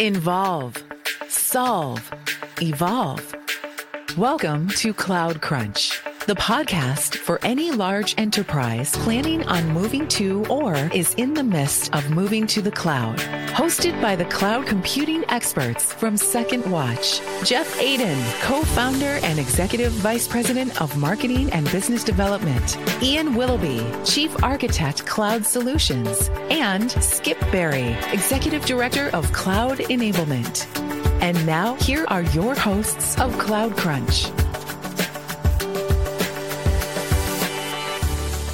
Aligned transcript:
Involve, 0.00 0.82
solve, 1.28 2.10
evolve. 2.60 3.34
Welcome 4.16 4.68
to 4.70 4.92
Cloud 4.92 5.40
Crunch, 5.40 6.01
the 6.26 6.34
podcast 6.34 7.16
for 7.16 7.40
any 7.42 7.72
large 7.72 8.14
enterprise 8.16 8.94
planning 8.98 9.44
on 9.48 9.68
moving 9.70 10.06
to 10.06 10.44
or 10.46 10.74
is 10.94 11.14
in 11.14 11.34
the 11.34 11.42
midst 11.42 11.92
of 11.94 12.08
moving 12.10 12.46
to 12.46 12.62
the 12.62 12.70
cloud. 12.70 13.18
Hosted 13.48 14.00
by 14.00 14.14
the 14.14 14.24
cloud 14.26 14.64
computing 14.64 15.24
experts 15.28 15.92
from 15.92 16.16
Second 16.16 16.64
Watch, 16.70 17.20
Jeff 17.42 17.80
Aden, 17.80 18.22
co-founder 18.40 19.18
and 19.24 19.38
executive 19.40 19.90
vice 19.92 20.28
president 20.28 20.80
of 20.80 20.96
marketing 20.96 21.50
and 21.50 21.70
business 21.72 22.04
development, 22.04 22.78
Ian 23.02 23.34
Willoughby, 23.34 23.84
chief 24.04 24.40
architect 24.44 25.04
cloud 25.04 25.44
solutions, 25.44 26.28
and 26.50 26.90
Skip 27.02 27.40
Berry, 27.50 27.96
executive 28.12 28.64
director 28.64 29.10
of 29.12 29.30
cloud 29.32 29.78
enablement. 29.78 30.68
And 31.20 31.44
now 31.46 31.74
here 31.76 32.04
are 32.08 32.22
your 32.22 32.54
hosts 32.54 33.18
of 33.18 33.36
Cloud 33.38 33.76
Crunch. 33.76 34.30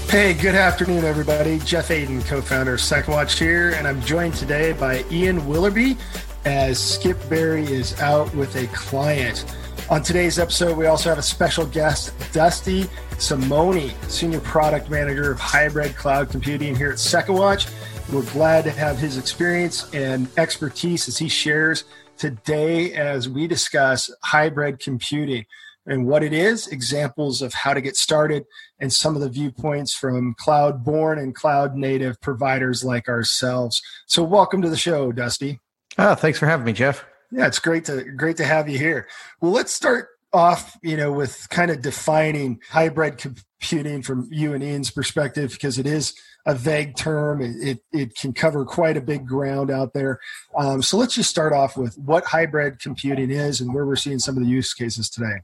Hey, 0.08 0.32
good 0.32 0.54
afternoon, 0.54 1.04
everybody. 1.04 1.58
Jeff 1.58 1.90
Aden, 1.90 2.22
co 2.22 2.40
founder 2.40 2.72
of 2.72 2.80
Second 2.80 3.12
Watch 3.12 3.38
here, 3.38 3.72
and 3.72 3.86
I'm 3.86 4.00
joined 4.00 4.32
today 4.32 4.72
by 4.72 5.04
Ian 5.10 5.46
Willoughby 5.46 5.98
as 6.46 6.82
Skip 6.82 7.18
Berry 7.28 7.64
is 7.64 8.00
out 8.00 8.34
with 8.34 8.56
a 8.56 8.66
client. 8.68 9.44
On 9.90 10.02
today's 10.02 10.38
episode, 10.38 10.78
we 10.78 10.86
also 10.86 11.10
have 11.10 11.18
a 11.18 11.22
special 11.22 11.66
guest, 11.66 12.14
Dusty 12.32 12.84
Simoni, 13.18 13.92
Senior 14.10 14.40
Product 14.40 14.88
Manager 14.88 15.30
of 15.30 15.38
Hybrid 15.40 15.94
Cloud 15.94 16.30
Computing 16.30 16.74
here 16.74 16.90
at 16.90 16.98
Second 16.98 17.34
Watch. 17.34 17.66
We're 18.10 18.22
glad 18.32 18.64
to 18.64 18.70
have 18.70 18.96
his 18.96 19.18
experience 19.18 19.92
and 19.92 20.26
expertise 20.38 21.06
as 21.08 21.18
he 21.18 21.28
shares 21.28 21.84
today 22.16 22.94
as 22.94 23.28
we 23.28 23.46
discuss 23.46 24.10
hybrid 24.22 24.78
computing 24.78 25.44
and 25.88 26.06
what 26.06 26.22
it 26.22 26.32
is, 26.32 26.68
examples 26.68 27.42
of 27.42 27.52
how 27.54 27.74
to 27.74 27.80
get 27.80 27.96
started, 27.96 28.44
and 28.78 28.92
some 28.92 29.16
of 29.16 29.22
the 29.22 29.28
viewpoints 29.28 29.94
from 29.94 30.34
cloud 30.38 30.84
born 30.84 31.18
and 31.18 31.34
cloud 31.34 31.74
native 31.74 32.20
providers 32.20 32.84
like 32.84 33.08
ourselves. 33.08 33.82
So, 34.06 34.22
welcome 34.22 34.62
to 34.62 34.70
the 34.70 34.76
show, 34.76 35.10
Dusty. 35.10 35.58
Oh, 35.96 36.14
thanks 36.14 36.38
for 36.38 36.46
having 36.46 36.66
me, 36.66 36.72
Jeff. 36.72 37.04
Yeah, 37.32 37.46
it's 37.46 37.58
great 37.58 37.84
to 37.86 38.04
great 38.04 38.36
to 38.36 38.44
have 38.44 38.68
you 38.68 38.78
here. 38.78 39.08
Well, 39.40 39.52
let's 39.52 39.72
start 39.72 40.08
off, 40.32 40.76
you 40.82 40.96
know, 40.96 41.12
with 41.12 41.48
kind 41.50 41.70
of 41.70 41.82
defining 41.82 42.60
hybrid 42.68 43.18
computing 43.18 44.02
from 44.02 44.28
you 44.30 44.52
and 44.52 44.62
Ian's 44.62 44.90
perspective 44.90 45.50
because 45.50 45.78
it 45.78 45.86
is 45.86 46.14
a 46.46 46.54
vague 46.54 46.96
term. 46.96 47.40
It, 47.40 47.56
it, 47.60 47.78
it 47.92 48.14
can 48.14 48.32
cover 48.32 48.64
quite 48.64 48.96
a 48.96 49.02
big 49.02 49.26
ground 49.26 49.70
out 49.70 49.92
there. 49.92 50.20
Um, 50.56 50.82
so 50.82 50.96
let's 50.96 51.14
just 51.14 51.30
start 51.30 51.52
off 51.52 51.76
with 51.76 51.96
what 51.98 52.24
hybrid 52.24 52.80
computing 52.80 53.30
is 53.30 53.60
and 53.60 53.74
where 53.74 53.86
we're 53.86 53.96
seeing 53.96 54.18
some 54.18 54.36
of 54.36 54.42
the 54.42 54.48
use 54.48 54.72
cases 54.74 55.10
today. 55.10 55.42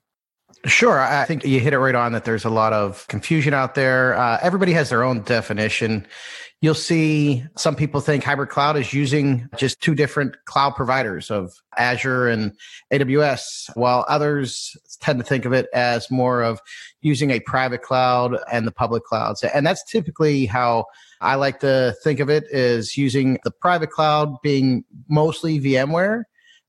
Sure. 0.67 0.99
I 0.99 1.27
think 1.27 1.45
you 1.45 1.61
hit 1.61 1.75
it 1.75 1.79
right 1.79 1.95
on 1.95 2.13
that 2.13 2.25
there's 2.25 2.47
a 2.47 2.51
lot 2.51 2.73
of 2.73 3.07
confusion 3.09 3.53
out 3.53 3.75
there. 3.75 4.15
Uh, 4.17 4.39
everybody 4.41 4.73
has 4.73 4.89
their 4.89 5.03
own 5.05 5.21
definition. 5.21 6.07
You'll 6.63 6.73
see 6.73 7.45
some 7.57 7.77
people 7.77 8.01
think 8.01 8.25
hybrid 8.25 8.49
cloud 8.49 8.79
is 8.79 8.95
using 8.95 9.51
just 9.59 9.83
two 9.83 9.95
different 9.95 10.37
cloud 10.47 10.75
providers 10.75 11.31
of 11.31 11.53
Azure 11.77 12.29
and 12.29 12.53
AWS, 12.91 13.77
while 13.77 14.07
others 14.09 14.75
tend 15.01 15.19
to 15.19 15.25
think 15.25 15.45
of 15.45 15.53
it 15.53 15.67
as 15.75 16.11
more 16.11 16.43
of 16.43 16.61
using 17.03 17.31
a 17.31 17.41
private 17.41 17.83
cloud 17.83 18.39
and 18.51 18.67
the 18.67 18.73
public 18.73 19.05
clouds. 19.05 19.45
And 19.45 19.67
that's 19.67 19.85
typically 19.85 20.47
how 20.47 20.87
I 21.21 21.35
like 21.35 21.61
to 21.61 21.95
think 22.03 22.21
of 22.21 22.31
it 22.31 22.45
is 22.51 22.97
using 22.97 23.39
the 23.45 23.51
private 23.51 23.91
cloud 23.91 24.41
being 24.43 24.85
mostly 25.09 25.61
VMware 25.61 26.23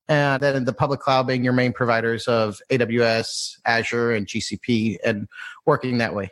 and 0.08 0.42
then 0.42 0.64
the 0.64 0.72
public 0.72 1.00
cloud 1.00 1.26
being 1.26 1.44
your 1.44 1.52
main 1.52 1.72
providers 1.72 2.26
of 2.26 2.60
AWS, 2.70 3.58
Azure, 3.64 4.12
and 4.12 4.26
GCP, 4.26 4.98
and 5.04 5.28
working 5.64 5.98
that 5.98 6.14
way. 6.14 6.30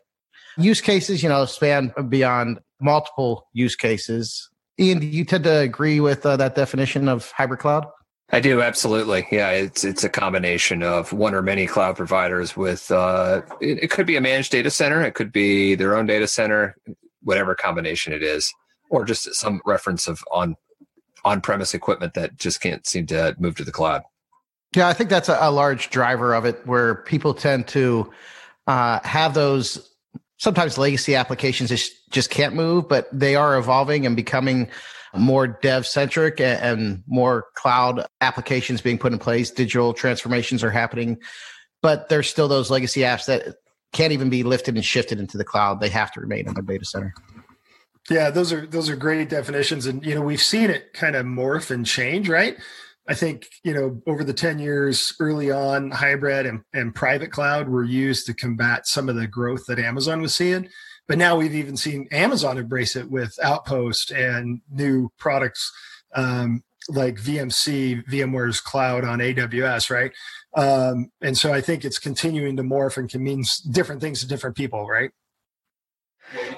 Use 0.57 0.80
cases, 0.80 1.23
you 1.23 1.29
know, 1.29 1.45
span 1.45 1.92
beyond 2.08 2.61
multiple 2.80 3.48
use 3.52 3.74
cases. 3.74 4.48
Ian, 4.79 5.01
do 5.01 5.07
you 5.07 5.24
tend 5.24 5.45
to 5.45 5.58
agree 5.58 6.01
with 6.01 6.24
uh, 6.24 6.36
that 6.36 6.55
definition 6.55 7.08
of 7.08 7.30
hybrid 7.33 7.61
cloud? 7.61 7.86
I 8.30 8.40
do 8.40 8.62
absolutely. 8.62 9.27
Yeah, 9.30 9.51
it's 9.51 9.85
it's 9.85 10.02
a 10.02 10.08
combination 10.08 10.83
of 10.83 11.12
one 11.12 11.35
or 11.35 11.42
many 11.42 11.67
cloud 11.67 11.96
providers 11.96 12.56
with 12.56 12.91
uh, 12.91 13.42
it, 13.61 13.85
it 13.85 13.91
could 13.91 14.06
be 14.06 14.17
a 14.17 14.20
managed 14.20 14.51
data 14.51 14.70
center, 14.70 15.02
it 15.02 15.14
could 15.14 15.30
be 15.30 15.74
their 15.74 15.96
own 15.96 16.06
data 16.06 16.27
center, 16.27 16.77
whatever 17.23 17.55
combination 17.55 18.12
it 18.12 18.23
is, 18.23 18.52
or 18.91 19.05
just 19.05 19.33
some 19.35 19.61
reference 19.67 20.08
of 20.08 20.24
on 20.33 20.56
on-premise 21.24 21.74
equipment 21.74 22.14
that 22.14 22.36
just 22.36 22.61
can't 22.61 22.86
seem 22.86 23.07
to 23.07 23.35
move 23.39 23.57
to 23.57 23.64
the 23.64 23.73
cloud. 23.73 24.02
Yeah, 24.77 24.89
I 24.89 24.92
think 24.92 25.11
that's 25.11 25.29
a, 25.29 25.39
a 25.40 25.51
large 25.51 25.90
driver 25.90 26.35
of 26.35 26.45
it, 26.45 26.67
where 26.67 26.96
people 26.96 27.35
tend 27.35 27.68
to 27.68 28.12
uh, 28.67 29.01
have 29.05 29.35
those 29.35 29.90
sometimes 30.39 30.77
legacy 30.77 31.14
applications 31.14 31.70
just, 31.70 31.92
just 32.11 32.29
can't 32.29 32.55
move, 32.55 32.89
but 32.89 33.08
they 33.12 33.36
are 33.36 33.57
evolving 33.57 34.05
and 34.05 34.17
becoming 34.17 34.68
more 35.17 35.46
dev 35.46 35.86
centric 35.86 36.40
and, 36.40 36.61
and 36.61 37.05
more 37.07 37.46
cloud 37.55 38.05
applications 38.20 38.80
being 38.80 38.98
put 38.98 39.12
in 39.12 39.18
place. 39.18 39.51
Digital 39.51 39.95
transformations 39.95 40.64
are 40.64 40.73
happening, 40.73 41.18
but 41.83 42.08
there's 42.08 42.29
still 42.29 42.48
those 42.48 42.68
legacy 42.68 43.02
apps 43.02 43.27
that 43.27 43.56
can't 43.92 44.12
even 44.12 44.29
be 44.29 44.42
lifted 44.42 44.74
and 44.74 44.85
shifted 44.85 45.20
into 45.20 45.39
the 45.39 45.45
cloud. 45.45 45.79
They 45.79 45.89
have 45.89 46.11
to 46.12 46.20
remain 46.20 46.48
in 46.48 46.55
their 46.55 46.64
data 46.64 46.85
center. 46.85 47.14
Yeah, 48.11 48.31
those 48.31 48.53
are 48.53 48.67
those 48.67 48.91
are 48.91 48.97
great 48.97 49.29
definitions, 49.31 49.87
and 49.87 50.05
you 50.05 50.15
know 50.15 50.20
we've 50.20 50.42
seen 50.42 50.70
it 50.70 50.92
kind 50.92 51.17
of 51.17 51.25
morph 51.25 51.70
and 51.70 51.87
change, 51.87 52.29
right? 52.29 52.57
I 53.09 53.15
think 53.15 53.48
you 53.63 53.73
know 53.73 54.03
over 54.07 54.25
the 54.25 54.35
ten 54.35 54.59
years 54.59 55.15
early 55.20 55.51
on, 55.51 55.91
hybrid 55.91 56.45
and, 56.47 56.63
and 56.75 56.95
private 56.95 57.33
cloud 57.33 57.69
were 57.69 57.85
used 57.85 58.27
to 58.27 58.35
combat 58.35 58.87
some 58.87 59.09
of 59.09 59.17
the 59.17 59.27
growth 59.27 59.65
that 59.69 59.79
Amazon 59.79 60.20
was 60.20 60.35
seeing, 60.35 60.69
but 61.09 61.17
now 61.17 61.37
we've 61.37 61.55
even 61.55 61.77
seen 61.79 62.07
Amazon 62.13 62.59
embrace 62.59 62.95
it 62.95 63.11
with 63.11 63.39
Outpost 63.42 64.11
and 64.11 64.61
new 64.71 65.11
products 65.19 65.73
um, 66.15 66.63
like 66.89 67.17
VMC, 67.17 68.05
VMware's 68.07 68.61
cloud 68.61 69.05
on 69.05 69.19
AWS, 69.19 69.91
right? 69.91 70.13
Um, 70.55 71.11
and 71.23 71.36
so 71.36 71.53
I 71.53 71.61
think 71.61 71.85
it's 71.85 71.98
continuing 71.98 72.57
to 72.57 72.63
morph 72.63 72.98
and 72.98 73.09
can 73.09 73.23
mean 73.23 73.45
different 73.71 74.01
things 74.01 74.21
to 74.21 74.29
different 74.29 74.57
people, 74.57 74.86
right? 74.86 75.11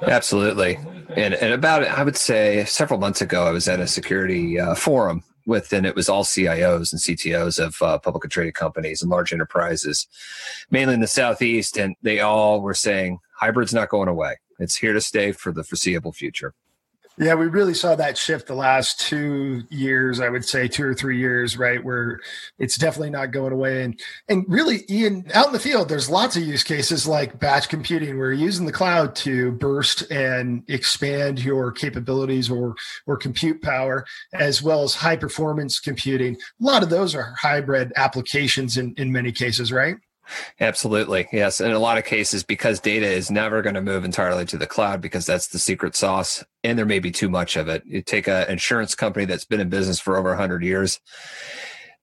Absolutely. 0.02 0.78
And, 1.16 1.34
and 1.34 1.52
about, 1.52 1.84
I 1.84 2.02
would 2.02 2.16
say 2.16 2.64
several 2.64 2.98
months 2.98 3.20
ago, 3.20 3.44
I 3.44 3.50
was 3.50 3.68
at 3.68 3.80
a 3.80 3.86
security 3.86 4.58
uh, 4.58 4.74
forum 4.74 5.22
with, 5.46 5.72
and 5.72 5.86
it 5.86 5.94
was 5.94 6.08
all 6.08 6.24
CIOs 6.24 6.92
and 6.92 7.00
CTOs 7.00 7.64
of 7.64 7.80
uh, 7.80 7.98
publicly 7.98 8.28
traded 8.28 8.54
companies 8.54 9.02
and 9.02 9.10
large 9.10 9.32
enterprises, 9.32 10.06
mainly 10.70 10.94
in 10.94 11.00
the 11.00 11.06
Southeast. 11.06 11.76
And 11.76 11.94
they 12.02 12.20
all 12.20 12.60
were 12.60 12.74
saying 12.74 13.18
hybrid's 13.36 13.74
not 13.74 13.88
going 13.88 14.08
away. 14.08 14.36
It's 14.58 14.76
here 14.76 14.92
to 14.92 15.00
stay 15.00 15.32
for 15.32 15.52
the 15.52 15.64
foreseeable 15.64 16.12
future. 16.12 16.54
Yeah, 17.18 17.34
we 17.34 17.46
really 17.46 17.72
saw 17.72 17.94
that 17.96 18.18
shift 18.18 18.46
the 18.46 18.54
last 18.54 19.00
two 19.00 19.62
years, 19.70 20.20
I 20.20 20.28
would 20.28 20.44
say 20.44 20.68
two 20.68 20.84
or 20.84 20.92
three 20.92 21.18
years, 21.18 21.56
right? 21.56 21.82
Where 21.82 22.20
it's 22.58 22.76
definitely 22.76 23.08
not 23.08 23.30
going 23.30 23.54
away. 23.54 23.84
And 23.84 23.98
and 24.28 24.44
really, 24.48 24.84
Ian, 24.90 25.24
out 25.32 25.46
in 25.46 25.54
the 25.54 25.58
field, 25.58 25.88
there's 25.88 26.10
lots 26.10 26.36
of 26.36 26.42
use 26.42 26.62
cases 26.62 27.08
like 27.08 27.38
batch 27.38 27.70
computing 27.70 28.18
where 28.18 28.32
you're 28.32 28.44
using 28.44 28.66
the 28.66 28.72
cloud 28.72 29.16
to 29.16 29.52
burst 29.52 30.10
and 30.10 30.62
expand 30.68 31.42
your 31.42 31.72
capabilities 31.72 32.50
or 32.50 32.74
or 33.06 33.16
compute 33.16 33.62
power, 33.62 34.04
as 34.34 34.62
well 34.62 34.82
as 34.82 34.94
high 34.94 35.16
performance 35.16 35.80
computing. 35.80 36.36
A 36.60 36.64
lot 36.64 36.82
of 36.82 36.90
those 36.90 37.14
are 37.14 37.34
hybrid 37.40 37.94
applications 37.96 38.76
in, 38.76 38.94
in 38.98 39.10
many 39.10 39.32
cases, 39.32 39.72
right? 39.72 39.96
Absolutely. 40.60 41.28
Yes. 41.32 41.60
In 41.60 41.70
a 41.70 41.78
lot 41.78 41.98
of 41.98 42.04
cases, 42.04 42.42
because 42.42 42.80
data 42.80 43.06
is 43.06 43.30
never 43.30 43.62
going 43.62 43.74
to 43.74 43.82
move 43.82 44.04
entirely 44.04 44.44
to 44.46 44.58
the 44.58 44.66
cloud 44.66 45.00
because 45.00 45.26
that's 45.26 45.48
the 45.48 45.58
secret 45.58 45.94
sauce 45.96 46.44
and 46.64 46.78
there 46.78 46.86
may 46.86 46.98
be 46.98 47.10
too 47.10 47.28
much 47.28 47.56
of 47.56 47.68
it. 47.68 47.82
You 47.86 48.02
take 48.02 48.28
an 48.28 48.48
insurance 48.48 48.94
company 48.94 49.24
that's 49.24 49.44
been 49.44 49.60
in 49.60 49.68
business 49.68 50.00
for 50.00 50.16
over 50.16 50.30
100 50.30 50.62
years, 50.62 51.00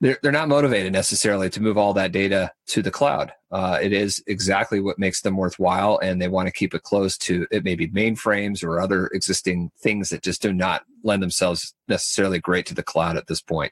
they're, 0.04 0.20
they're 0.22 0.34
not 0.34 0.50
motivated 0.50 0.92
necessarily 0.92 1.50
to 1.52 1.62
move 1.62 1.78
all 1.78 1.94
that 1.94 2.12
data 2.12 2.52
to 2.68 2.82
the 2.82 2.92
cloud. 2.92 3.32
Uh, 3.52 3.80
it 3.82 3.94
is 3.94 4.22
exactly 4.28 4.82
what 4.82 5.00
makes 5.00 5.22
them 5.22 5.38
worthwhile, 5.38 5.98
and 6.04 6.22
they 6.22 6.28
want 6.28 6.46
to 6.48 6.52
keep 6.52 6.74
it 6.74 6.84
close 6.84 7.18
to 7.20 7.48
it, 7.52 7.64
maybe 7.64 7.88
mainframes 7.88 8.66
or 8.66 8.82
other 8.82 9.08
existing 9.08 9.72
things 9.80 10.10
that 10.10 10.22
just 10.22 10.42
do 10.42 10.52
not 10.52 10.84
lend 11.06 11.24
themselves 11.24 11.74
necessarily 11.88 12.38
great 12.38 12.66
to 12.66 12.74
the 12.74 12.84
cloud 12.84 13.16
at 13.16 13.28
this 13.28 13.42
point. 13.42 13.72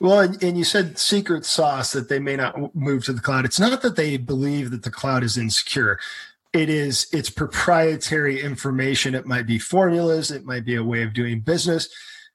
Well, 0.00 0.20
and, 0.20 0.42
and, 0.42 0.58
you 0.58 0.64
said 0.64 0.98
secret 0.98 1.44
sauce 1.44 1.92
that 1.92 2.08
they 2.08 2.18
may 2.18 2.36
not 2.36 2.74
move 2.74 3.04
to 3.04 3.12
the 3.12 3.20
cloud. 3.20 3.44
It's 3.44 3.60
not 3.60 3.80
that 3.82 3.96
they 3.96 4.16
believe 4.16 4.70
that 4.72 4.82
the 4.82 4.90
cloud 4.90 5.22
is 5.22 5.38
insecure. 5.38 5.98
It 6.52 6.68
is 6.68 7.06
it's 7.12 7.30
proprietary 7.30 8.40
information. 8.40 9.14
It 9.14 9.26
might 9.26 9.46
be 9.46 9.58
formulas. 9.58 10.30
It 10.30 10.44
might 10.44 10.64
be 10.64 10.76
a 10.76 10.84
way 10.84 11.02
of 11.02 11.12
doing 11.12 11.40
business 11.40 11.88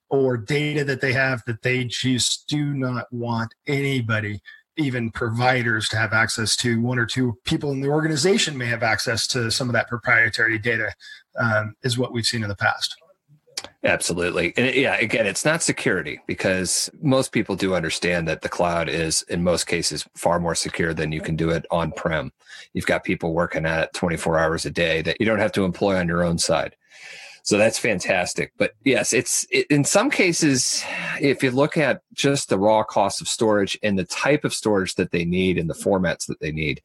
or 0.09 0.37
data 0.37 0.83
that 0.83 1.01
they 1.01 1.13
have 1.13 1.43
that 1.45 1.61
they 1.61 1.83
just 1.85 2.47
do 2.47 2.73
not 2.73 3.11
want 3.11 3.53
anybody, 3.67 4.41
even 4.77 5.11
providers, 5.11 5.87
to 5.89 5.97
have 5.97 6.13
access 6.13 6.55
to. 6.57 6.81
One 6.81 6.99
or 6.99 7.05
two 7.05 7.37
people 7.45 7.71
in 7.71 7.81
the 7.81 7.89
organization 7.89 8.57
may 8.57 8.65
have 8.65 8.83
access 8.83 9.27
to 9.27 9.51
some 9.51 9.69
of 9.69 9.73
that 9.73 9.87
proprietary 9.87 10.57
data, 10.57 10.93
um, 11.37 11.75
is 11.83 11.97
what 11.97 12.11
we've 12.11 12.25
seen 12.25 12.43
in 12.43 12.49
the 12.49 12.55
past. 12.55 12.95
Absolutely. 13.83 14.53
And 14.57 14.75
yeah, 14.75 14.97
again, 14.97 15.25
it's 15.25 15.45
not 15.45 15.63
security 15.63 16.19
because 16.27 16.89
most 17.01 17.31
people 17.31 17.55
do 17.55 17.73
understand 17.73 18.27
that 18.27 18.41
the 18.41 18.49
cloud 18.49 18.89
is, 18.89 19.21
in 19.23 19.43
most 19.43 19.67
cases, 19.67 20.05
far 20.15 20.39
more 20.39 20.55
secure 20.55 20.93
than 20.93 21.11
you 21.11 21.21
can 21.21 21.35
do 21.35 21.49
it 21.49 21.65
on 21.71 21.91
prem. 21.93 22.31
You've 22.73 22.85
got 22.85 23.03
people 23.03 23.33
working 23.33 23.65
at 23.65 23.83
it 23.85 23.93
24 23.93 24.37
hours 24.37 24.65
a 24.65 24.71
day 24.71 25.01
that 25.03 25.17
you 25.19 25.25
don't 25.25 25.39
have 25.39 25.53
to 25.53 25.63
employ 25.63 25.97
on 25.97 26.07
your 26.07 26.23
own 26.23 26.37
side. 26.37 26.75
So 27.43 27.57
that's 27.57 27.79
fantastic. 27.79 28.53
But 28.57 28.73
yes, 28.83 29.13
it's 29.13 29.47
it, 29.49 29.65
in 29.71 29.83
some 29.83 30.11
cases, 30.11 30.83
if 31.19 31.41
you 31.41 31.51
look 31.51 31.77
at 31.77 32.01
just 32.13 32.49
the 32.49 32.59
raw 32.59 32.83
cost 32.83 33.21
of 33.21 33.27
storage 33.27 33.79
and 33.81 33.97
the 33.97 34.05
type 34.05 34.43
of 34.43 34.53
storage 34.53 34.95
that 34.95 35.11
they 35.11 35.25
need 35.25 35.57
and 35.57 35.69
the 35.69 35.73
formats 35.73 36.27
that 36.27 36.41
they 36.41 36.51
need, 36.51 36.81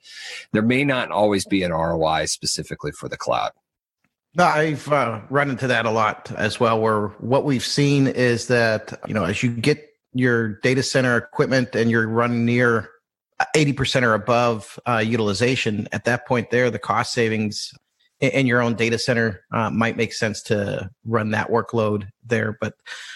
there 0.53 0.63
may 0.63 0.85
not 0.85 1.11
always 1.11 1.45
be 1.45 1.65
an 1.65 1.73
ROI 1.73 2.27
specifically 2.27 2.93
for 2.93 3.09
the 3.09 3.17
cloud. 3.17 3.51
No, 4.37 4.45
I've 4.45 4.89
uh, 4.89 5.21
run 5.31 5.51
into 5.51 5.69
that 5.69 5.87
a 5.87 5.91
lot 5.91 6.33
as 6.37 6.59
well. 6.59 6.81
Where 6.81 7.09
what 7.19 7.45
we've 7.45 7.65
seen 7.65 8.09
is 8.09 8.49
that 8.49 8.99
you 9.07 9.15
know 9.15 9.25
as 9.25 9.43
you 9.43 9.51
get 9.51 9.89
your 10.13 10.61
data 10.61 10.83
center 10.83 11.17
equipment 11.17 11.75
and 11.75 11.91
you're 11.91 12.09
running 12.09 12.45
near 12.45 12.89
80% 13.57 14.03
or 14.03 14.15
above 14.15 14.79
uh, 14.89 14.99
utilization, 14.99 15.89
at 15.93 16.05
that 16.05 16.27
point 16.27 16.51
there, 16.51 16.71
the 16.71 16.79
cost 16.79 17.13
savings 17.13 17.75
in 18.21 18.47
your 18.47 18.63
own 18.63 18.75
data 18.75 18.99
center 18.99 19.45
uh, 19.53 19.71
might 19.71 19.97
make 19.97 20.13
sense 20.13 20.41
to 20.43 20.89
run 21.05 21.31
that 21.33 21.51
workload 21.51 22.09
there. 22.25 22.57
But 22.61 22.75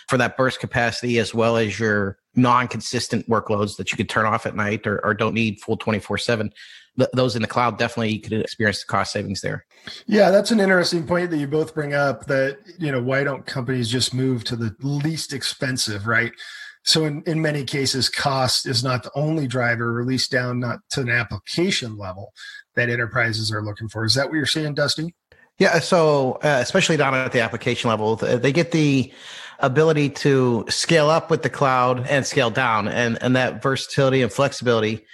for 0.09 0.19
that 0.19 0.37
burst 0.37 0.61
capacity, 0.61 1.19
as 1.19 1.33
well 1.33 1.57
as 1.57 1.79
your 1.79 2.19
non-consistent 2.35 3.29
workloads 3.29 3.77
that 3.77 3.91
you 3.91 3.97
could 3.97 4.09
turn 4.09 4.27
off 4.27 4.45
at 4.45 4.57
night 4.57 4.87
or, 4.87 5.05
or 5.05 5.15
don't 5.15 5.35
need 5.35 5.61
full 5.61 5.77
24 5.77 6.19
7 6.19 6.53
those 7.13 7.37
in 7.37 7.43
the 7.43 7.49
cloud 7.49 7.79
definitely 7.79 8.13
you 8.13 8.21
could 8.21 8.33
experience 8.33 8.81
the 8.81 8.87
cost 8.87 9.13
savings 9.13 9.41
there. 9.41 9.65
Yeah 10.07 10.31
that's 10.31 10.51
an 10.51 10.61
interesting 10.61 11.07
point 11.07 11.31
that 11.31 11.39
you 11.39 11.47
both 11.47 11.75
bring 11.75 11.95
up 11.95 12.27
that 12.27 12.59
you 12.79 12.93
know 12.93 13.03
why 13.03 13.25
don't 13.25 13.47
companies 13.47 13.89
just 13.89 14.15
move 14.15 14.45
to 14.45 14.57
the 14.57 14.75
least 14.81 15.33
expensive 15.33 16.07
right? 16.07 16.33
So 16.85 17.05
in, 17.05 17.23
in 17.27 17.43
many 17.43 17.65
cases 17.65 18.09
cost 18.09 18.67
is 18.67 18.83
not 18.83 19.03
the 19.03 19.11
only 19.15 19.47
driver 19.47 20.01
at 20.01 20.07
least 20.07 20.31
down 20.31 20.61
not 20.61 20.81
to 20.91 21.03
an 21.03 21.11
application 21.11 21.97
level 21.97 22.33
that 22.77 22.89
enterprises 22.89 23.53
are 23.53 23.63
looking 23.63 23.89
for. 23.89 24.05
Is 24.05 24.15
that 24.15 24.27
what 24.27 24.37
you're 24.37 24.47
saying 24.47 24.75
dusty 24.75 25.15
yeah 25.59 25.79
so 25.79 26.33
uh, 26.43 26.59
especially 26.61 26.97
down 26.97 27.15
at 27.15 27.33
the 27.33 27.41
application 27.41 27.89
level 27.89 28.17
they 28.17 28.53
get 28.53 28.73
the 28.73 29.13
ability 29.61 30.09
to 30.09 30.65
scale 30.69 31.11
up 31.11 31.31
with 31.31 31.43
the 31.43 31.51
cloud 31.51 32.07
and 32.07 32.25
scale 32.25 32.51
down 32.51 32.89
and 32.89 33.19
and 33.23 33.35
that 33.37 33.63
versatility 33.63 34.23
and 34.23 34.33
flexibility 34.33 35.05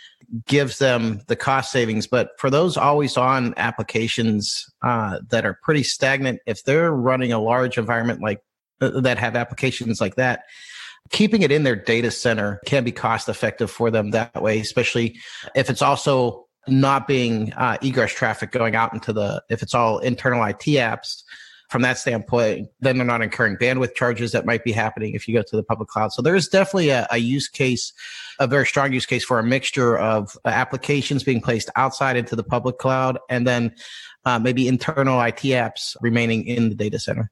gives 0.47 0.79
them 0.79 1.21
the 1.27 1.37
cost 1.37 1.73
savings. 1.73 2.07
But 2.07 2.31
for 2.39 2.51
those 2.51 2.77
always 2.77 3.17
on 3.17 3.55
applications 3.57 4.67
uh, 4.83 5.21
that 5.31 5.45
are 5.45 5.59
pretty 5.63 5.83
stagnant, 5.83 6.41
if 6.47 6.65
they're 6.65 6.93
running 6.93 7.33
a 7.33 7.39
large 7.39 7.79
environment 7.79 8.21
like 8.21 8.41
uh, 8.81 9.01
that 9.01 9.19
have 9.19 9.37
applications 9.37 10.01
like 10.01 10.17
that, 10.17 10.45
keeping 11.11 11.43
it 11.43 11.53
in 11.53 11.63
their 11.63 11.77
data 11.77 12.11
center 12.11 12.61
can 12.67 12.85
be 12.85 12.93
cost 12.93 13.29
effective 13.29 13.71
for 13.71 13.91
them 13.91 14.11
that 14.11 14.43
way, 14.43 14.61
especially 14.61 15.17
if 15.55 15.71
it's 15.71 15.83
also 15.83 16.47
not 16.67 17.07
being 17.07 17.53
uh, 17.55 17.77
egress 17.83 18.13
traffic 18.13 18.51
going 18.51 18.75
out 18.75 18.95
into 18.95 19.13
the, 19.13 19.43
if 19.51 19.63
it's 19.63 19.75
all 19.75 19.99
internal 19.99 20.43
IT 20.45 20.61
apps 20.61 21.23
from 21.69 21.83
that 21.83 21.99
standpoint, 21.99 22.69
then 22.81 22.99
they're 22.99 23.07
not 23.07 23.23
incurring 23.23 23.57
bandwidth 23.57 23.95
charges 23.95 24.33
that 24.33 24.45
might 24.45 24.65
be 24.65 24.73
happening 24.73 25.15
if 25.15 25.27
you 25.27 25.35
go 25.35 25.43
to 25.43 25.57
the 25.57 25.63
public 25.63 25.89
cloud. 25.89 26.13
So 26.13 26.23
there 26.23 26.37
is 26.37 26.49
definitely 26.49 26.91
a, 26.91 27.07
a 27.11 27.19
use 27.19 27.49
case, 27.49 27.93
a 28.39 28.47
very 28.47 28.67
strong 28.67 28.93
use 28.93 29.07
case 29.07 29.25
for 29.25 29.39
a 29.39 29.43
mixture 29.43 29.99
of 29.99 30.37
applications 30.45 31.25
being 31.25 31.41
placed 31.41 31.71
outside 31.77 32.17
into 32.17 32.37
the 32.37 32.45
public 32.45 32.79
cloud 32.79 33.19
and 33.29 33.47
then 33.47 33.75
uh, 34.25 34.39
maybe 34.39 34.69
internal 34.69 35.21
IT 35.21 35.37
apps 35.37 35.97
remaining 36.01 36.47
in 36.47 36.69
the 36.69 36.75
data 36.75 36.99
center. 36.99 37.31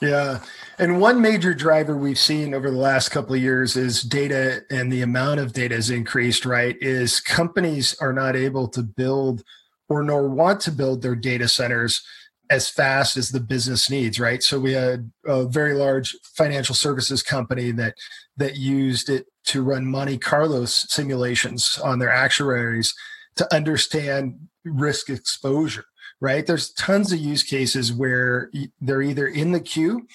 Yeah. 0.00 0.40
And 0.78 1.00
one 1.00 1.20
major 1.20 1.54
driver 1.54 1.96
we've 1.96 2.18
seen 2.18 2.54
over 2.54 2.70
the 2.70 2.76
last 2.76 3.08
couple 3.08 3.34
of 3.34 3.40
years 3.40 3.76
is 3.76 4.02
data 4.02 4.62
and 4.70 4.92
the 4.92 5.02
amount 5.02 5.40
of 5.40 5.52
data 5.52 5.74
has 5.74 5.90
increased, 5.90 6.46
right? 6.46 6.76
Is 6.80 7.20
companies 7.20 7.96
are 8.00 8.12
not 8.12 8.36
able 8.36 8.68
to 8.68 8.82
build 8.82 9.42
or 9.88 10.02
nor 10.02 10.28
want 10.28 10.60
to 10.60 10.70
build 10.70 11.02
their 11.02 11.16
data 11.16 11.48
centers 11.48 12.02
as 12.50 12.68
fast 12.68 13.16
as 13.16 13.30
the 13.30 13.40
business 13.40 13.90
needs 13.90 14.18
right 14.18 14.42
so 14.42 14.58
we 14.58 14.72
had 14.72 15.10
a 15.26 15.44
very 15.44 15.74
large 15.74 16.16
financial 16.36 16.74
services 16.74 17.22
company 17.22 17.70
that 17.70 17.94
that 18.36 18.56
used 18.56 19.08
it 19.08 19.26
to 19.44 19.62
run 19.62 19.86
monte 19.86 20.18
carlo 20.18 20.64
simulations 20.64 21.78
on 21.82 21.98
their 21.98 22.10
actuaries 22.10 22.94
to 23.36 23.54
understand 23.54 24.34
risk 24.64 25.10
exposure 25.10 25.84
right 26.20 26.46
there's 26.46 26.72
tons 26.72 27.12
of 27.12 27.18
use 27.18 27.42
cases 27.42 27.92
where 27.92 28.50
they're 28.80 29.02
either 29.02 29.26
in 29.26 29.52
the 29.52 29.60
queue 29.60 30.06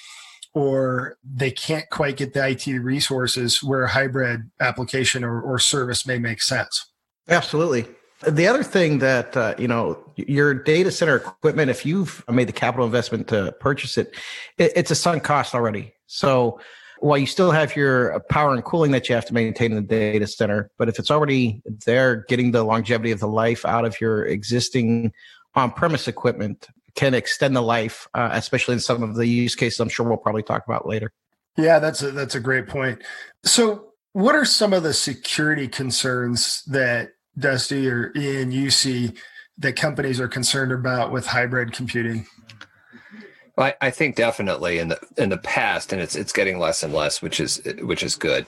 or 0.53 1.17
they 1.23 1.51
can't 1.51 1.89
quite 1.89 2.17
get 2.17 2.33
the 2.33 2.47
IT 2.47 2.67
resources 2.79 3.63
where 3.63 3.83
a 3.83 3.89
hybrid 3.89 4.51
application 4.59 5.23
or, 5.23 5.41
or 5.41 5.57
service 5.57 6.05
may 6.05 6.19
make 6.19 6.41
sense. 6.41 6.91
Absolutely. 7.27 7.87
The 8.27 8.47
other 8.47 8.63
thing 8.63 8.99
that 8.99 9.35
uh, 9.35 9.55
you 9.57 9.67
know, 9.67 9.97
your 10.15 10.53
data 10.53 10.91
center 10.91 11.15
equipment, 11.15 11.69
if 11.69 11.85
you've 11.85 12.23
made 12.29 12.47
the 12.47 12.53
capital 12.53 12.85
investment 12.85 13.27
to 13.29 13.53
purchase 13.59 13.97
it, 13.97 14.15
it, 14.57 14.71
it's 14.75 14.91
a 14.91 14.95
sunk 14.95 15.23
cost 15.23 15.55
already. 15.55 15.93
So 16.07 16.59
while 16.99 17.17
you 17.17 17.25
still 17.25 17.51
have 17.51 17.75
your 17.75 18.19
power 18.29 18.53
and 18.53 18.63
cooling 18.63 18.91
that 18.91 19.09
you 19.09 19.15
have 19.15 19.25
to 19.25 19.33
maintain 19.33 19.71
in 19.71 19.75
the 19.75 19.81
data 19.81 20.25
center, 20.25 20.71
but 20.77 20.87
if 20.87 20.99
it's 20.99 21.11
already 21.11 21.61
there, 21.85 22.23
getting 22.29 22.51
the 22.51 22.63
longevity 22.63 23.11
of 23.11 23.19
the 23.19 23.27
life 23.27 23.65
out 23.65 23.83
of 23.83 23.99
your 23.99 24.25
existing 24.25 25.11
on-premise 25.55 26.07
equipment 26.07 26.67
can 26.95 27.13
extend 27.13 27.55
the 27.55 27.61
life, 27.61 28.07
uh, 28.13 28.29
especially 28.31 28.73
in 28.73 28.79
some 28.79 29.03
of 29.03 29.15
the 29.15 29.27
use 29.27 29.55
cases. 29.55 29.79
I'm 29.79 29.89
sure 29.89 30.07
we'll 30.07 30.17
probably 30.17 30.43
talk 30.43 30.65
about 30.65 30.87
later. 30.87 31.11
Yeah, 31.57 31.79
that's 31.79 32.01
a, 32.01 32.11
that's 32.11 32.35
a 32.35 32.39
great 32.39 32.67
point. 32.67 33.01
So, 33.43 33.89
what 34.13 34.35
are 34.35 34.45
some 34.45 34.73
of 34.73 34.83
the 34.83 34.93
security 34.93 35.67
concerns 35.67 36.63
that 36.65 37.13
Dusty 37.37 37.89
or 37.89 38.11
Ian, 38.15 38.51
you 38.51 38.69
see 38.69 39.13
that 39.57 39.75
companies 39.75 40.19
are 40.19 40.27
concerned 40.27 40.71
about 40.71 41.11
with 41.11 41.27
hybrid 41.27 41.73
computing? 41.73 42.27
I, 43.57 43.75
I 43.81 43.89
think 43.91 44.15
definitely 44.15 44.79
in 44.79 44.87
the 44.89 44.99
in 45.17 45.29
the 45.29 45.37
past, 45.37 45.93
and 45.93 46.01
it's 46.01 46.15
it's 46.15 46.33
getting 46.33 46.59
less 46.59 46.81
and 46.83 46.93
less, 46.93 47.21
which 47.21 47.39
is 47.39 47.61
which 47.81 48.03
is 48.03 48.15
good. 48.15 48.47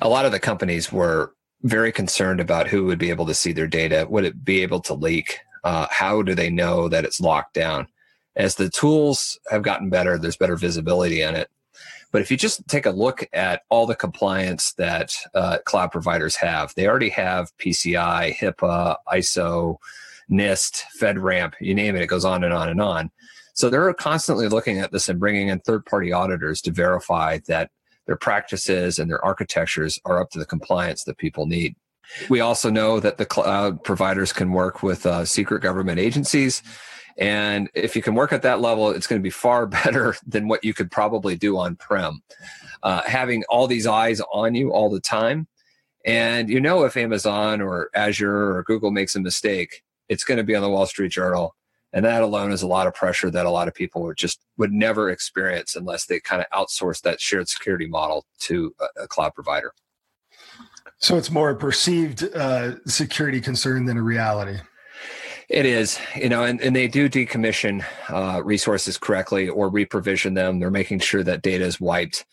A 0.00 0.08
lot 0.08 0.26
of 0.26 0.32
the 0.32 0.38
companies 0.38 0.92
were 0.92 1.34
very 1.62 1.90
concerned 1.90 2.40
about 2.40 2.68
who 2.68 2.84
would 2.84 2.98
be 3.00 3.10
able 3.10 3.26
to 3.26 3.34
see 3.34 3.52
their 3.52 3.66
data. 3.66 4.06
Would 4.08 4.24
it 4.24 4.44
be 4.44 4.62
able 4.62 4.80
to 4.82 4.94
leak? 4.94 5.38
Uh, 5.64 5.88
how 5.90 6.22
do 6.22 6.34
they 6.34 6.50
know 6.50 6.88
that 6.88 7.04
it's 7.04 7.20
locked 7.20 7.54
down? 7.54 7.88
As 8.36 8.54
the 8.54 8.70
tools 8.70 9.38
have 9.50 9.62
gotten 9.62 9.90
better, 9.90 10.16
there's 10.16 10.36
better 10.36 10.56
visibility 10.56 11.22
in 11.22 11.34
it. 11.34 11.48
But 12.10 12.22
if 12.22 12.30
you 12.30 12.36
just 12.36 12.66
take 12.68 12.86
a 12.86 12.90
look 12.90 13.28
at 13.32 13.62
all 13.68 13.86
the 13.86 13.94
compliance 13.94 14.72
that 14.74 15.14
uh, 15.34 15.58
cloud 15.64 15.92
providers 15.92 16.36
have, 16.36 16.74
they 16.74 16.86
already 16.86 17.10
have 17.10 17.52
PCI, 17.58 18.34
HIPAA, 18.34 18.96
ISO, 19.12 19.76
NIST, 20.30 20.82
FedRAMP, 20.98 21.54
you 21.60 21.74
name 21.74 21.96
it, 21.96 22.02
it 22.02 22.06
goes 22.06 22.24
on 22.24 22.44
and 22.44 22.52
on 22.52 22.68
and 22.68 22.80
on. 22.80 23.10
So 23.54 23.68
they're 23.68 23.92
constantly 23.94 24.48
looking 24.48 24.78
at 24.78 24.92
this 24.92 25.08
and 25.08 25.18
bringing 25.18 25.48
in 25.48 25.60
third 25.60 25.84
party 25.84 26.12
auditors 26.12 26.62
to 26.62 26.70
verify 26.70 27.38
that 27.48 27.70
their 28.06 28.16
practices 28.16 28.98
and 28.98 29.10
their 29.10 29.22
architectures 29.24 30.00
are 30.04 30.20
up 30.20 30.30
to 30.30 30.38
the 30.38 30.46
compliance 30.46 31.04
that 31.04 31.18
people 31.18 31.46
need. 31.46 31.74
We 32.30 32.40
also 32.40 32.70
know 32.70 33.00
that 33.00 33.18
the 33.18 33.26
cloud 33.26 33.84
providers 33.84 34.32
can 34.32 34.52
work 34.52 34.82
with 34.82 35.04
uh, 35.04 35.24
secret 35.24 35.60
government 35.60 35.98
agencies 35.98 36.62
and 37.18 37.68
if 37.74 37.96
you 37.96 38.02
can 38.02 38.14
work 38.14 38.32
at 38.32 38.42
that 38.42 38.60
level, 38.60 38.90
it's 38.90 39.08
going 39.08 39.20
to 39.20 39.24
be 39.24 39.30
far 39.30 39.66
better 39.66 40.14
than 40.26 40.48
what 40.48 40.64
you 40.64 40.72
could 40.72 40.90
probably 40.90 41.36
do 41.36 41.58
on 41.58 41.76
prem. 41.76 42.22
Uh, 42.82 43.02
having 43.06 43.42
all 43.48 43.66
these 43.66 43.86
eyes 43.86 44.20
on 44.32 44.54
you 44.54 44.70
all 44.72 44.88
the 44.88 45.00
time. 45.00 45.48
And 46.06 46.48
you 46.48 46.60
know, 46.60 46.84
if 46.84 46.96
Amazon 46.96 47.60
or 47.60 47.90
Azure 47.92 48.56
or 48.56 48.62
Google 48.62 48.92
makes 48.92 49.16
a 49.16 49.20
mistake, 49.20 49.82
it's 50.08 50.24
going 50.24 50.38
to 50.38 50.44
be 50.44 50.54
on 50.54 50.62
the 50.62 50.70
Wall 50.70 50.86
Street 50.86 51.10
Journal. 51.10 51.56
And 51.92 52.04
that 52.04 52.22
alone 52.22 52.52
is 52.52 52.62
a 52.62 52.66
lot 52.66 52.86
of 52.86 52.94
pressure 52.94 53.30
that 53.30 53.46
a 53.46 53.50
lot 53.50 53.66
of 53.66 53.74
people 53.74 54.02
would 54.02 54.16
just 54.16 54.40
would 54.58 54.72
never 54.72 55.10
experience 55.10 55.74
unless 55.74 56.06
they 56.06 56.20
kind 56.20 56.40
of 56.42 56.48
outsource 56.50 57.02
that 57.02 57.20
shared 57.20 57.48
security 57.48 57.86
model 57.86 58.26
to 58.40 58.74
a, 58.80 59.04
a 59.04 59.08
cloud 59.08 59.34
provider. 59.34 59.72
So 60.98 61.16
it's 61.16 61.30
more 61.30 61.50
a 61.50 61.56
perceived 61.56 62.24
uh, 62.34 62.76
security 62.86 63.40
concern 63.40 63.86
than 63.86 63.96
a 63.96 64.02
reality. 64.02 64.58
It 65.48 65.64
is, 65.64 65.98
you 66.14 66.28
know, 66.28 66.44
and, 66.44 66.60
and 66.60 66.76
they 66.76 66.88
do 66.88 67.08
decommission 67.08 67.84
uh, 68.10 68.42
resources 68.44 68.98
correctly 68.98 69.48
or 69.48 69.70
reprovision 69.70 70.34
them. 70.34 70.58
They're 70.58 70.70
making 70.70 70.98
sure 70.98 71.22
that 71.22 71.40
data 71.40 71.64
is 71.64 71.80
wiped. 71.80 72.26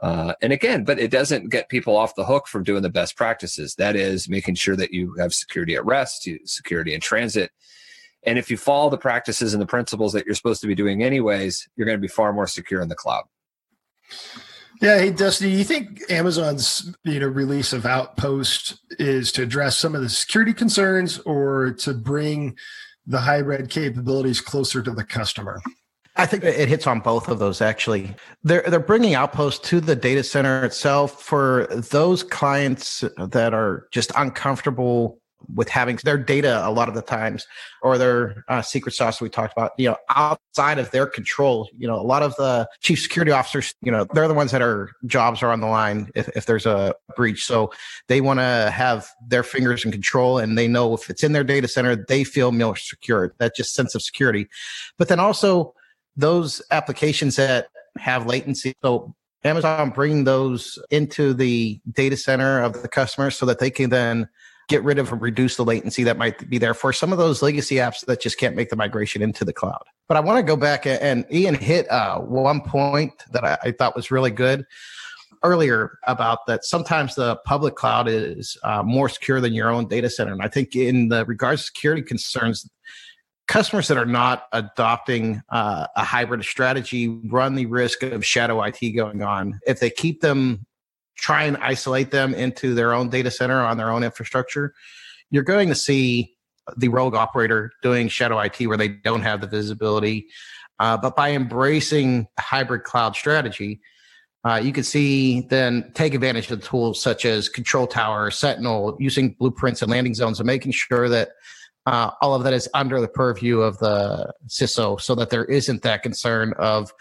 Uh, 0.00 0.34
and 0.40 0.52
again, 0.52 0.84
but 0.84 0.98
it 0.98 1.10
doesn't 1.10 1.50
get 1.50 1.68
people 1.68 1.96
off 1.96 2.14
the 2.14 2.24
hook 2.24 2.46
from 2.46 2.62
doing 2.62 2.82
the 2.82 2.88
best 2.88 3.16
practices. 3.16 3.74
That 3.74 3.96
is 3.96 4.28
making 4.28 4.54
sure 4.54 4.76
that 4.76 4.92
you 4.92 5.14
have 5.18 5.34
security 5.34 5.74
at 5.74 5.84
rest, 5.84 6.28
security 6.44 6.94
in 6.94 7.00
transit. 7.00 7.50
And 8.22 8.38
if 8.38 8.50
you 8.50 8.56
follow 8.56 8.88
the 8.88 8.98
practices 8.98 9.52
and 9.52 9.60
the 9.60 9.66
principles 9.66 10.12
that 10.12 10.24
you're 10.24 10.34
supposed 10.34 10.60
to 10.60 10.66
be 10.66 10.74
doing 10.74 11.02
anyways, 11.02 11.68
you're 11.74 11.86
going 11.86 11.98
to 11.98 12.02
be 12.02 12.08
far 12.08 12.32
more 12.32 12.46
secure 12.46 12.82
in 12.82 12.88
the 12.88 12.94
cloud. 12.94 13.24
Yeah, 14.80 14.98
hey 14.98 15.10
Dusty, 15.10 15.50
you 15.50 15.62
think 15.62 16.10
Amazon's 16.10 16.94
you 17.04 17.20
know 17.20 17.26
release 17.26 17.74
of 17.74 17.84
Outpost 17.84 18.80
is 18.98 19.30
to 19.32 19.42
address 19.42 19.76
some 19.76 19.94
of 19.94 20.00
the 20.00 20.08
security 20.08 20.54
concerns 20.54 21.18
or 21.20 21.72
to 21.80 21.92
bring 21.92 22.56
the 23.06 23.20
hybrid 23.20 23.68
capabilities 23.68 24.40
closer 24.40 24.82
to 24.82 24.90
the 24.92 25.04
customer? 25.04 25.60
I 26.16 26.24
think 26.24 26.44
it 26.44 26.68
hits 26.68 26.86
on 26.86 27.00
both 27.00 27.28
of 27.28 27.38
those 27.38 27.60
actually. 27.60 28.14
They're 28.42 28.62
they're 28.62 28.80
bringing 28.80 29.14
Outpost 29.14 29.64
to 29.64 29.82
the 29.82 29.94
data 29.94 30.22
center 30.22 30.64
itself 30.64 31.22
for 31.22 31.66
those 31.70 32.22
clients 32.22 33.04
that 33.18 33.52
are 33.52 33.86
just 33.90 34.12
uncomfortable 34.16 35.20
with 35.54 35.68
having 35.68 35.98
their 36.04 36.18
data 36.18 36.66
a 36.66 36.70
lot 36.70 36.88
of 36.88 36.94
the 36.94 37.02
times 37.02 37.46
or 37.82 37.98
their 37.98 38.44
uh, 38.48 38.62
secret 38.62 38.92
sauce 38.92 39.20
we 39.20 39.28
talked 39.28 39.52
about 39.52 39.72
you 39.78 39.88
know 39.88 39.96
outside 40.10 40.78
of 40.78 40.90
their 40.90 41.06
control 41.06 41.68
you 41.76 41.86
know 41.86 41.96
a 41.96 42.02
lot 42.02 42.22
of 42.22 42.34
the 42.36 42.68
chief 42.80 43.00
security 43.00 43.32
officers 43.32 43.74
you 43.82 43.90
know 43.90 44.06
they're 44.12 44.28
the 44.28 44.34
ones 44.34 44.50
that 44.50 44.62
are 44.62 44.90
jobs 45.06 45.42
are 45.42 45.50
on 45.50 45.60
the 45.60 45.66
line 45.66 46.10
if, 46.14 46.28
if 46.36 46.46
there's 46.46 46.66
a 46.66 46.94
breach. 47.16 47.44
So 47.44 47.72
they 48.08 48.20
want 48.20 48.40
to 48.40 48.70
have 48.72 49.08
their 49.26 49.42
fingers 49.42 49.84
in 49.84 49.92
control 49.92 50.38
and 50.38 50.56
they 50.56 50.68
know 50.68 50.94
if 50.94 51.10
it's 51.10 51.22
in 51.22 51.32
their 51.32 51.44
data 51.44 51.68
center 51.68 51.96
they 51.96 52.24
feel 52.24 52.52
more 52.52 52.76
secure 52.76 53.34
that 53.38 53.56
just 53.56 53.74
sense 53.74 53.94
of 53.94 54.02
security. 54.02 54.48
But 54.98 55.08
then 55.08 55.20
also 55.20 55.74
those 56.16 56.62
applications 56.70 57.36
that 57.36 57.68
have 57.98 58.26
latency. 58.26 58.74
So 58.82 59.14
Amazon 59.44 59.90
bringing 59.90 60.24
those 60.24 60.78
into 60.90 61.32
the 61.32 61.80
data 61.90 62.16
center 62.16 62.60
of 62.60 62.82
the 62.82 62.88
customer 62.88 63.30
so 63.30 63.46
that 63.46 63.58
they 63.58 63.70
can 63.70 63.90
then 63.90 64.28
get 64.70 64.84
rid 64.84 64.98
of 64.98 65.12
or 65.12 65.16
reduce 65.16 65.56
the 65.56 65.64
latency 65.64 66.04
that 66.04 66.16
might 66.16 66.48
be 66.48 66.56
there 66.56 66.74
for 66.74 66.92
some 66.92 67.12
of 67.12 67.18
those 67.18 67.42
legacy 67.42 67.74
apps 67.74 68.06
that 68.06 68.20
just 68.20 68.38
can't 68.38 68.54
make 68.54 68.70
the 68.70 68.76
migration 68.76 69.20
into 69.20 69.44
the 69.44 69.52
cloud. 69.52 69.82
But 70.08 70.16
I 70.16 70.20
want 70.20 70.38
to 70.38 70.42
go 70.44 70.56
back 70.56 70.86
and 70.86 71.26
Ian 71.30 71.56
hit 71.56 71.90
uh, 71.90 72.20
one 72.20 72.60
point 72.62 73.12
that 73.32 73.44
I, 73.44 73.58
I, 73.64 73.72
thought 73.72 73.96
was 73.96 74.10
really 74.10 74.30
good 74.30 74.64
earlier 75.42 75.98
about 76.06 76.46
that 76.46 76.64
sometimes 76.64 77.16
the 77.16 77.36
public 77.44 77.74
cloud 77.74 78.08
is 78.08 78.56
uh, 78.62 78.82
more 78.82 79.08
secure 79.08 79.40
than 79.40 79.52
your 79.52 79.70
own 79.70 79.88
data 79.88 80.08
center. 80.08 80.32
And 80.32 80.42
I 80.42 80.48
think 80.48 80.76
in 80.76 81.08
the 81.08 81.24
regards 81.24 81.62
to 81.62 81.66
security 81.66 82.02
concerns, 82.02 82.68
customers 83.48 83.88
that 83.88 83.98
are 83.98 84.06
not 84.06 84.44
adopting 84.52 85.42
uh, 85.48 85.86
a 85.96 86.04
hybrid 86.04 86.44
strategy 86.44 87.08
run 87.08 87.56
the 87.56 87.66
risk 87.66 88.04
of 88.04 88.24
shadow 88.24 88.62
IT 88.62 88.78
going 88.94 89.22
on. 89.22 89.58
If 89.66 89.80
they 89.80 89.90
keep 89.90 90.20
them 90.20 90.64
try 91.20 91.44
and 91.44 91.56
isolate 91.58 92.10
them 92.10 92.34
into 92.34 92.74
their 92.74 92.92
own 92.92 93.08
data 93.08 93.30
center 93.30 93.60
on 93.60 93.76
their 93.76 93.90
own 93.90 94.02
infrastructure, 94.02 94.74
you're 95.30 95.42
going 95.42 95.68
to 95.68 95.74
see 95.74 96.34
the 96.76 96.88
rogue 96.88 97.14
operator 97.14 97.72
doing 97.82 98.08
shadow 98.08 98.38
IT 98.38 98.66
where 98.66 98.76
they 98.76 98.88
don't 98.88 99.22
have 99.22 99.40
the 99.40 99.46
visibility. 99.46 100.26
Uh, 100.78 100.96
but 100.96 101.14
by 101.14 101.32
embracing 101.32 102.26
a 102.38 102.40
hybrid 102.40 102.84
cloud 102.84 103.14
strategy, 103.14 103.80
uh, 104.44 104.60
you 104.62 104.72
can 104.72 104.82
see 104.82 105.42
then 105.42 105.90
take 105.94 106.14
advantage 106.14 106.50
of 106.50 106.60
the 106.60 106.66
tools 106.66 107.00
such 107.02 107.26
as 107.26 107.48
Control 107.48 107.86
Tower, 107.86 108.30
Sentinel, 108.30 108.96
using 108.98 109.34
blueprints 109.38 109.82
and 109.82 109.90
landing 109.90 110.14
zones, 110.14 110.40
and 110.40 110.46
making 110.46 110.72
sure 110.72 111.08
that 111.10 111.30
uh, 111.84 112.10
all 112.22 112.34
of 112.34 112.44
that 112.44 112.54
is 112.54 112.68
under 112.72 113.00
the 113.00 113.08
purview 113.08 113.60
of 113.60 113.78
the 113.78 114.32
CISO, 114.48 114.98
so 114.98 115.14
that 115.14 115.28
there 115.28 115.44
isn't 115.44 115.82
that 115.82 116.02
concern 116.02 116.54
of 116.58 116.92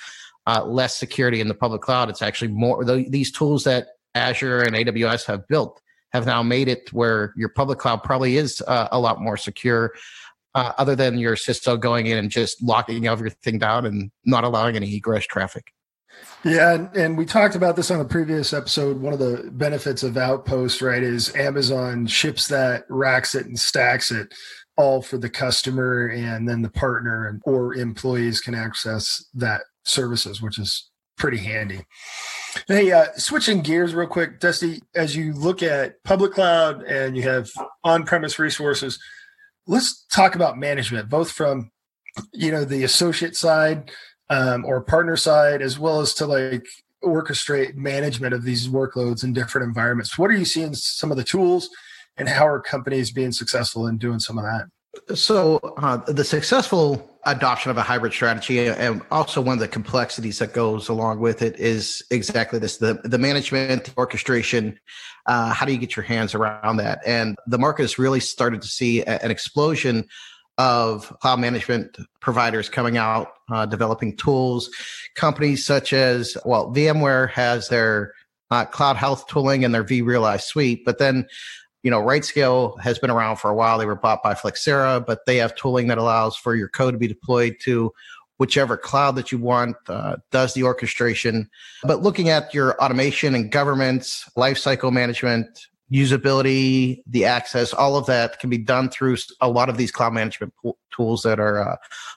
uh, 0.47 0.65
less 0.65 0.97
security 0.97 1.39
in 1.39 1.47
the 1.47 1.53
public 1.53 1.81
cloud. 1.81 2.09
It's 2.09 2.21
actually 2.21 2.51
more 2.51 2.83
the, 2.83 3.05
these 3.07 3.31
tools 3.31 3.63
that 3.63 3.87
Azure 4.15 4.61
and 4.61 4.75
AWS 4.75 5.25
have 5.25 5.47
built 5.47 5.81
have 6.11 6.25
now 6.25 6.41
made 6.41 6.67
it 6.67 6.91
where 6.91 7.33
your 7.35 7.49
public 7.49 7.79
cloud 7.79 8.03
probably 8.03 8.37
is 8.37 8.63
uh, 8.67 8.87
a 8.91 8.99
lot 8.99 9.21
more 9.21 9.37
secure, 9.37 9.93
uh, 10.55 10.71
other 10.77 10.95
than 10.95 11.17
your 11.17 11.35
CISO 11.35 11.79
going 11.79 12.07
in 12.07 12.17
and 12.17 12.31
just 12.31 12.61
locking 12.63 13.07
everything 13.07 13.59
down 13.59 13.85
and 13.85 14.11
not 14.25 14.43
allowing 14.43 14.75
any 14.75 14.95
egress 14.95 15.25
traffic. 15.25 15.71
Yeah, 16.43 16.73
and, 16.73 16.95
and, 16.95 17.17
we 17.17 17.25
talked 17.25 17.55
about 17.55 17.75
this 17.75 17.91
on 17.91 18.01
a 18.01 18.05
previous 18.05 18.51
episode. 18.51 18.99
One 18.99 19.13
of 19.13 19.19
the 19.19 19.49
benefits 19.53 20.03
of 20.03 20.17
Outpost, 20.17 20.81
right, 20.81 21.03
is 21.03 21.33
Amazon 21.35 22.07
ships 22.07 22.47
that, 22.47 22.83
racks 22.89 23.35
it, 23.35 23.45
and 23.45 23.59
stacks 23.59 24.11
it 24.11 24.33
all 24.75 25.01
for 25.01 25.17
the 25.17 25.29
customer, 25.29 26.07
and 26.07 26.49
then 26.49 26.61
the 26.61 26.71
partner 26.71 27.27
and 27.27 27.41
or 27.45 27.75
employees 27.75 28.41
can 28.41 28.55
access 28.55 29.23
that 29.33 29.61
services, 29.85 30.41
which 30.41 30.57
is 30.57 30.89
pretty 31.19 31.37
handy. 31.37 31.81
Hey, 32.67 32.91
uh, 32.91 33.05
switching 33.15 33.61
gears 33.61 33.93
real 33.93 34.07
quick, 34.07 34.39
Dusty, 34.39 34.81
as 34.95 35.15
you 35.15 35.33
look 35.33 35.61
at 35.61 36.03
public 36.03 36.33
cloud 36.33 36.81
and 36.83 37.15
you 37.15 37.23
have 37.23 37.49
on-premise 37.83 38.39
resources, 38.39 38.97
let's 39.67 40.05
talk 40.11 40.33
about 40.33 40.57
management, 40.57 41.09
both 41.09 41.31
from 41.31 41.69
you 42.33 42.51
know 42.51 42.65
the 42.65 42.83
associate 42.83 43.35
side 43.35 43.91
um, 44.31 44.65
or 44.65 44.81
partner 44.81 45.15
side, 45.15 45.61
as 45.61 45.77
well 45.77 45.99
as 46.01 46.13
to 46.15 46.25
like 46.25 46.65
orchestrate 47.03 47.75
management 47.75 48.33
of 48.33 48.43
these 48.43 48.67
workloads 48.67 49.23
in 49.23 49.31
different 49.31 49.67
environments. 49.67 50.17
What 50.17 50.31
are 50.31 50.35
you 50.35 50.45
seeing 50.45 50.73
some 50.73 51.11
of 51.11 51.17
the 51.17 51.23
tools, 51.23 51.69
and 52.17 52.27
how 52.27 52.47
are 52.47 52.59
companies 52.59 53.11
being 53.11 53.31
successful 53.31 53.85
in 53.85 53.97
doing 53.97 54.19
some 54.19 54.39
of 54.39 54.43
that? 54.45 54.65
So 55.13 55.57
uh, 55.77 55.97
the 55.97 56.23
successful 56.23 57.19
adoption 57.25 57.69
of 57.69 57.77
a 57.77 57.81
hybrid 57.81 58.13
strategy 58.13 58.67
and 58.67 59.01
also 59.11 59.41
one 59.41 59.53
of 59.53 59.59
the 59.59 59.67
complexities 59.67 60.39
that 60.39 60.53
goes 60.53 60.89
along 60.89 61.19
with 61.19 61.41
it 61.41 61.59
is 61.59 62.01
exactly 62.09 62.59
this 62.59 62.77
the, 62.77 62.99
the 63.03 63.17
management 63.17 63.85
the 63.85 63.93
orchestration 63.97 64.79
uh, 65.25 65.53
how 65.53 65.65
do 65.65 65.71
you 65.71 65.77
get 65.77 65.95
your 65.95 66.03
hands 66.03 66.33
around 66.33 66.77
that? 66.77 66.99
And 67.05 67.37
the 67.45 67.59
market 67.59 67.83
has 67.83 67.99
really 67.99 68.19
started 68.19 68.61
to 68.63 68.67
see 68.67 69.01
a, 69.01 69.23
an 69.23 69.29
explosion 69.29 70.07
of 70.57 71.15
cloud 71.19 71.39
management 71.39 71.97
providers 72.19 72.67
coming 72.67 72.97
out 72.97 73.29
uh, 73.51 73.65
developing 73.65 74.17
tools. 74.17 74.69
Companies 75.15 75.65
such 75.65 75.93
as 75.93 76.35
well 76.45 76.73
vmware 76.73 77.29
has 77.29 77.69
their 77.69 78.13
uh, 78.51 78.65
cloud 78.65 78.97
health 78.97 79.27
tooling 79.27 79.63
and 79.63 79.73
their 79.73 79.83
vRealize 79.83 80.41
suite 80.41 80.83
but 80.83 80.97
then 80.97 81.27
you 81.83 81.91
know, 81.91 82.01
RightScale 82.01 82.79
has 82.81 82.99
been 82.99 83.09
around 83.09 83.37
for 83.37 83.49
a 83.49 83.55
while. 83.55 83.77
They 83.77 83.85
were 83.85 83.95
bought 83.95 84.21
by 84.21 84.33
Flexera, 84.33 85.05
but 85.05 85.25
they 85.25 85.37
have 85.37 85.55
tooling 85.55 85.87
that 85.87 85.97
allows 85.97 86.35
for 86.35 86.55
your 86.55 86.67
code 86.67 86.93
to 86.93 86.97
be 86.97 87.07
deployed 87.07 87.55
to 87.61 87.93
whichever 88.37 88.77
cloud 88.77 89.15
that 89.15 89.31
you 89.31 89.37
want, 89.37 89.75
uh, 89.87 90.15
does 90.31 90.53
the 90.53 90.63
orchestration. 90.63 91.49
But 91.83 92.01
looking 92.01 92.29
at 92.29 92.53
your 92.53 92.81
automation 92.81 93.35
and 93.35 93.51
governance, 93.51 94.29
lifecycle 94.37 94.91
management, 94.91 95.67
usability, 95.91 97.01
the 97.07 97.25
access, 97.25 97.73
all 97.73 97.95
of 97.95 98.05
that 98.05 98.39
can 98.39 98.49
be 98.49 98.57
done 98.57 98.89
through 98.89 99.17
a 99.41 99.49
lot 99.49 99.69
of 99.69 99.77
these 99.77 99.91
cloud 99.91 100.13
management 100.13 100.53
po- 100.61 100.77
tools 100.91 101.23
that 101.23 101.39
are 101.39 101.67
uh, 101.67 101.75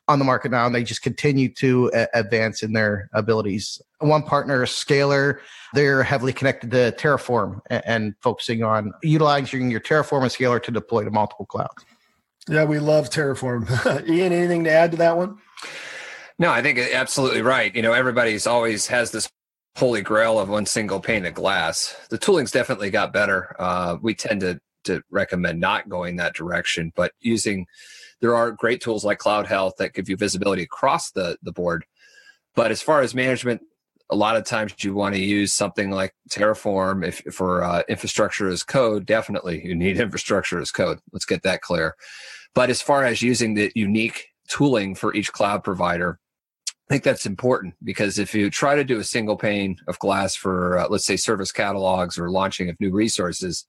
on 0.09 0.19
the 0.19 0.25
market 0.25 0.51
now, 0.51 0.67
and 0.67 0.75
they 0.75 0.83
just 0.83 1.03
continue 1.03 1.49
to 1.49 1.91
a- 1.95 2.09
advance 2.15 2.63
in 2.63 2.73
their 2.73 3.09
abilities. 3.13 3.81
One 4.01 4.23
partner, 4.23 4.67
Scalr, 4.67 5.39
they're 5.73 6.03
heavily 6.03 6.33
connected 6.33 6.71
to 6.73 6.93
Terraform 6.99 7.61
and, 7.71 7.83
and 7.87 8.15
focusing 8.21 8.63
on 8.63 8.93
utilizing 9.03 9.71
your 9.71 9.81
Terraform 9.81 10.23
and 10.23 10.31
Scalr 10.31 10.63
to 10.63 10.71
deploy 10.71 11.05
to 11.05 11.11
multiple 11.11 11.47
clouds. 11.47 11.85
Yeah, 12.49 12.65
we 12.65 12.79
love 12.79 13.09
Terraform. 13.09 14.09
Ian, 14.09 14.33
anything 14.33 14.65
to 14.65 14.71
add 14.71 14.91
to 14.91 14.97
that 14.99 15.17
one? 15.17 15.39
No, 16.39 16.51
I 16.51 16.61
think 16.61 16.79
absolutely 16.79 17.43
right. 17.43 17.75
You 17.75 17.83
know, 17.83 17.93
everybody's 17.93 18.47
always 18.47 18.89
has 18.89 19.13
this 19.13 19.31
holy 19.77 20.03
grail 20.03 20.39
of 20.39 20.49
one 20.49 20.67
single 20.67 21.01
pane 21.01 21.27
of 21.27 21.35
glass. 21.35 21.97
The 22.11 22.19
tooling's 22.19 22.51
definitely 22.51 22.91
got 22.91 23.13
better. 23.13 23.57
Uh, 23.59 23.97
we 24.01 24.15
tend 24.15 24.41
to 24.41 24.61
to 24.85 25.01
recommend 25.11 25.61
not 25.61 25.89
going 25.89 26.17
that 26.17 26.35
direction, 26.35 26.93
but 26.97 27.13
using 27.21 27.67
there 28.21 28.35
are 28.35 28.51
great 28.51 28.81
tools 28.81 29.05
like 29.05 29.19
Cloud 29.19 29.47
Health 29.47 29.75
that 29.79 29.95
give 29.95 30.09
you 30.09 30.17
visibility 30.17 30.63
across 30.63 31.11
the 31.13 31.37
the 31.43 31.53
board. 31.53 31.85
But 32.55 32.71
as 32.71 32.83
far 32.83 33.01
as 33.01 33.15
management, 33.15 33.63
a 34.11 34.17
lot 34.17 34.37
of 34.37 34.45
times 34.45 34.75
you 34.81 34.95
want 34.95 35.15
to 35.15 35.21
use 35.21 35.53
something 35.53 35.91
like 35.91 36.15
Terraform 36.31 37.07
if 37.07 37.23
for 37.35 37.65
uh, 37.65 37.83
infrastructure 37.89 38.49
as 38.49 38.63
code. 38.63 39.07
Definitely, 39.07 39.65
you 39.65 39.75
need 39.75 39.99
infrastructure 40.01 40.61
as 40.61 40.71
code. 40.71 40.99
Let's 41.13 41.25
get 41.25 41.43
that 41.43 41.63
clear. 41.63 41.95
But 42.55 42.69
as 42.69 42.83
far 42.83 43.05
as 43.05 43.23
using 43.23 43.55
the 43.55 43.73
unique 43.75 44.29
tooling 44.49 44.95
for 44.95 45.15
each 45.15 45.33
cloud 45.33 45.65
provider, 45.65 46.19
I 46.93 46.95
think 46.97 47.05
that's 47.05 47.25
important 47.25 47.75
because 47.83 48.19
if 48.19 48.35
you 48.35 48.51
try 48.51 48.75
to 48.75 48.85
do 48.85 48.99
a 48.99 49.05
single 49.05 49.39
pane 49.39 49.79
of 49.89 49.99
glass 49.99 50.37
for, 50.37 50.77
uh, 50.77 50.89
let's 50.91 51.07
say, 51.07 51.17
service 51.17 51.51
catalogs 51.51 52.19
or 52.19 52.31
launching 52.31 52.69
of 52.69 52.79
new 52.81 52.91
resources, 52.91 53.65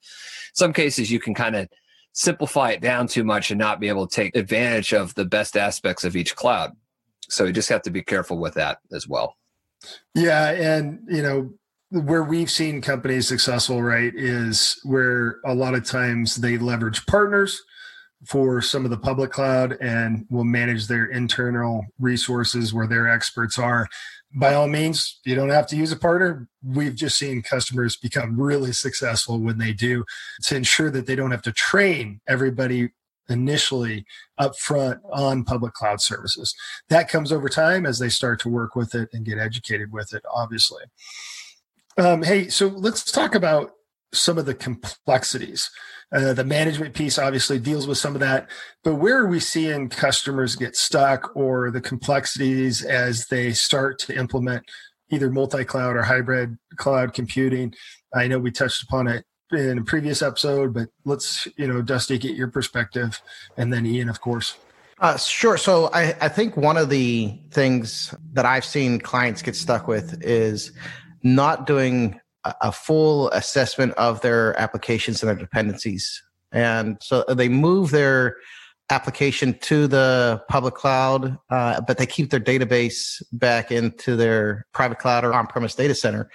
some 0.53 0.74
cases 0.74 1.10
you 1.10 1.22
can 1.22 1.34
kind 1.34 1.56
of 1.56 1.70
simplify 2.12 2.72
it 2.72 2.82
down 2.82 3.08
too 3.08 3.24
much 3.24 3.50
and 3.50 3.58
not 3.58 3.80
be 3.80 3.88
able 3.88 4.06
to 4.06 4.13
take 4.13 4.36
advantage 4.36 4.94
of 4.94 5.15
the 5.15 5.24
best 5.24 5.56
aspects 5.56 6.03
of 6.03 6.18
each 6.18 6.36
cloud. 6.36 6.74
So 7.30 7.46
you 7.46 7.53
just 7.53 7.70
have 7.70 7.84
to 7.84 7.92
be 7.92 8.01
careful 8.01 8.39
with 8.39 8.56
that 8.56 8.80
as 8.92 9.08
well. 9.08 9.38
Yeah. 10.13 10.50
And, 10.50 11.00
you 11.08 11.24
know, 11.24 11.53
where 11.92 12.24
we've 12.24 12.51
seen 12.51 12.82
companies 12.82 13.30
successful, 13.30 13.82
right, 13.82 14.12
is 14.13 14.82
where 14.84 15.38
a 15.46 15.56
lot 15.56 15.75
of 15.75 15.86
times 15.86 16.36
they 16.36 16.58
leverage 16.58 17.06
partners 17.06 17.63
for 18.25 18.62
some 18.62 18.86
of 18.86 18.92
the 18.92 18.98
public 18.98 19.32
cloud 19.32 19.77
and 19.82 20.25
will 20.30 20.44
manage 20.44 20.88
their 20.88 21.06
internal 21.06 21.86
resources 22.00 22.74
where 22.74 22.88
their 22.88 23.08
experts 23.08 23.58
are. 23.58 23.88
By 24.36 24.53
all 24.53 24.68
means, 24.68 25.20
you 25.25 25.36
don't 25.36 25.50
have 25.50 25.68
to 25.68 25.75
use 25.75 25.92
a 25.92 25.98
partner. 25.98 26.48
We've 26.63 26.96
just 26.96 27.18
seen 27.18 27.42
customers 27.42 27.96
become 27.96 28.39
really 28.39 28.72
successful 28.72 29.39
when 29.39 29.58
they 29.58 29.74
do 29.74 30.06
to 30.44 30.56
ensure 30.56 30.89
that 30.92 31.06
they 31.06 31.15
don't 31.15 31.32
have 31.32 31.44
to 31.44 31.51
train 31.51 32.22
everybody 32.27 32.89
initially 33.30 34.06
up 34.38 34.58
front 34.58 35.00
on 35.12 35.44
public 35.44 35.74
cloud 35.74 36.01
services. 36.01 36.56
That 36.89 37.10
comes 37.10 37.32
over 37.32 37.48
time 37.48 37.86
as 37.86 38.00
they 38.00 38.10
start 38.10 38.39
to 38.42 38.50
work 38.50 38.75
with 38.75 38.96
it 38.96 39.10
and 39.13 39.25
get 39.25 39.38
educated 39.38 39.92
with 39.92 40.13
it, 40.13 40.24
obviously. 40.34 40.84
Um, 41.98 42.24
hey, 42.24 42.50
so 42.50 42.68
let's 42.68 43.12
talk 43.12 43.36
about 43.36 43.72
some 44.13 44.38
of 44.38 44.46
the 44.46 44.53
complexities. 44.53 45.70
Uh, 46.13 46.34
the 46.34 46.43
management 46.43 46.93
piece 46.93 47.17
obviously 47.17 47.58
deals 47.58 47.88
with 47.88 47.98
some 47.98 48.13
of 48.13 48.20
that, 48.20 48.48
but 48.84 48.96
where 48.96 49.20
are 49.20 49.27
we 49.27 49.39
seeing 49.39 49.89
customers 49.89 50.55
get 50.55 50.75
stuck 50.75 51.36
or 51.36 51.72
the 51.72 51.82
complexities 51.82 52.84
as 52.84 53.25
they 53.27 53.51
start 53.51 53.98
to 53.98 54.15
implement 54.15 54.63
either 55.10 55.29
multi-cloud 55.29 55.96
or 55.96 56.03
hybrid 56.03 56.55
cloud 56.75 57.13
computing? 57.13 57.74
I 58.13 58.27
know 58.27 58.38
we 58.38 58.51
touched 58.51 58.84
upon 58.84 59.08
it 59.08 59.25
in 59.51 59.79
a 59.79 59.84
previous 59.84 60.22
episode, 60.22 60.74
but 60.74 60.89
let's, 61.03 61.48
you 61.58 61.67
know, 61.67 61.82
Dusty, 61.82 62.17
get 62.17 62.36
your 62.36 62.50
perspective, 62.50 63.20
and 63.58 63.74
then 63.74 63.86
Ian, 63.86 64.10
of 64.10 64.22
course. 64.22 64.55
Uh, 65.00 65.17
sure. 65.17 65.58
So 65.58 65.89
I, 65.93 66.15
I 66.22 66.29
think 66.29 66.55
one 66.55 66.77
of 66.77 66.89
the 66.89 67.38
things 67.51 68.13
that 68.34 68.46
I've 68.46 68.63
seen 68.63 69.00
clients 69.00 69.41
get 69.41 69.55
stuck 69.55 69.88
with 69.88 70.24
is 70.24 70.72
not 71.24 71.65
doing 71.65 72.20
a, 72.45 72.71
full 72.71 73.29
assessment 73.31 73.93
of 73.93 74.21
their 74.21 74.59
applications 74.59 75.21
and 75.21 75.29
their 75.29 75.35
dependencies. 75.35 76.21
And 76.51 76.97
so 77.01 77.23
they 77.27 77.50
move 77.50 77.91
their 77.91 78.38
application 78.89 79.57
to 79.59 79.88
the 79.88 80.41
public 80.50 80.75
cloud, 80.75 81.38
uh, 81.50 81.81
but 81.81 81.97
they 81.97 82.05
keep 82.05 82.29
their 82.29 82.39
database 82.39 83.21
back 83.31 83.71
into 83.71 84.15
their 84.15 84.65
private 84.73 85.00
cloud 85.00 85.23
or 85.23 85.33
on-premise 85.33 85.75
data 85.75 85.95
center 85.95 86.29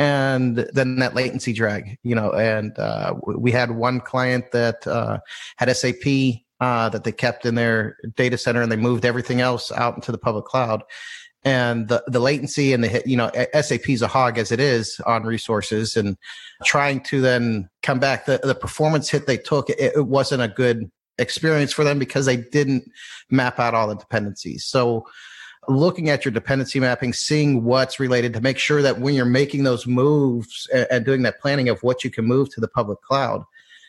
and 0.00 0.68
then 0.74 0.94
that 1.00 1.16
latency 1.16 1.52
drag 1.52 1.98
you 2.04 2.14
know 2.14 2.30
and 2.30 2.78
uh, 2.78 3.12
we 3.36 3.50
had 3.50 3.72
one 3.72 3.98
client 3.98 4.44
that 4.52 4.86
uh, 4.86 5.18
had 5.56 5.76
SAP 5.76 6.38
uh, 6.60 6.88
that 6.88 7.04
they 7.04 7.12
kept 7.12 7.46
in 7.46 7.54
their 7.54 7.96
data 8.16 8.36
center 8.36 8.62
and 8.62 8.70
they 8.70 8.76
moved 8.76 9.04
everything 9.04 9.40
else 9.40 9.70
out 9.72 9.94
into 9.94 10.12
the 10.12 10.18
public 10.18 10.44
cloud. 10.44 10.82
And 11.48 11.88
the, 11.88 12.04
the 12.06 12.20
latency 12.20 12.74
and 12.74 12.84
the, 12.84 13.02
you 13.06 13.16
know, 13.16 13.30
SAP 13.58 13.88
is 13.88 14.02
a 14.02 14.06
hog 14.06 14.36
as 14.36 14.52
it 14.52 14.60
is 14.60 15.00
on 15.06 15.22
resources 15.22 15.96
and 15.96 16.18
trying 16.66 17.00
to 17.04 17.22
then 17.22 17.70
come 17.82 17.98
back. 17.98 18.26
The, 18.26 18.38
the 18.44 18.54
performance 18.54 19.08
hit 19.08 19.26
they 19.26 19.38
took, 19.38 19.70
it, 19.70 19.80
it 19.80 20.06
wasn't 20.06 20.42
a 20.42 20.48
good 20.48 20.90
experience 21.16 21.72
for 21.72 21.84
them 21.84 21.98
because 21.98 22.26
they 22.26 22.36
didn't 22.36 22.84
map 23.30 23.58
out 23.58 23.72
all 23.72 23.88
the 23.88 23.94
dependencies. 23.94 24.66
So, 24.66 25.06
looking 25.68 26.10
at 26.10 26.22
your 26.22 26.32
dependency 26.32 26.80
mapping, 26.80 27.14
seeing 27.14 27.64
what's 27.64 27.98
related 27.98 28.34
to 28.34 28.42
make 28.42 28.58
sure 28.58 28.82
that 28.82 29.00
when 29.00 29.14
you're 29.14 29.24
making 29.24 29.64
those 29.64 29.86
moves 29.86 30.68
and, 30.72 30.86
and, 30.90 31.04
doing 31.06 31.22
that 31.22 31.40
planning 31.40 31.70
of 31.70 31.82
what 31.82 32.04
you 32.04 32.10
can 32.10 32.26
move 32.26 32.50
to 32.50 32.60
the 32.60 32.68
public 32.68 33.00
cloud, 33.00 33.42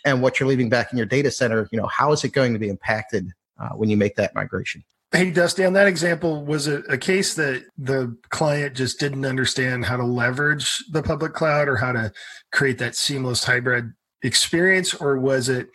and 0.05 0.21
what 0.21 0.39
you're 0.39 0.47
leaving 0.47 0.69
back 0.69 0.93
in 0.93 0.97
your 0.97 1.05
data 1.05 1.29
center, 1.29 1.67
you 1.73 1.79
know, 1.79 1.87
how 1.87 2.13
is 2.13 2.23
it 2.23 2.29
going 2.29 2.53
to 2.53 2.59
be 2.59 2.69
impacted 2.69 3.31
uh, 3.59 3.69
when 3.69 3.89
you 3.89 3.97
make 3.97 4.15
that 4.15 4.33
migration? 4.33 4.81
Hey, 5.11 5.31
Dusty, 5.31 5.65
on 5.65 5.73
that 5.73 5.87
example, 5.87 6.45
was 6.45 6.67
it 6.67 6.85
a 6.87 6.97
case 6.97 7.33
that 7.33 7.63
the 7.79 8.15
client 8.29 8.75
just 8.75 8.99
didn't 8.99 9.25
understand 9.25 9.85
how 9.85 9.97
to 9.97 10.03
leverage 10.03 10.83
the 10.91 11.01
public 11.01 11.33
cloud 11.33 11.67
or 11.67 11.77
how 11.77 11.91
to 11.91 12.11
create 12.51 12.77
that 12.77 12.95
seamless 12.95 13.43
hybrid 13.43 13.91
experience, 14.21 14.93
or 14.93 15.17
was 15.17 15.49
it, 15.49 15.69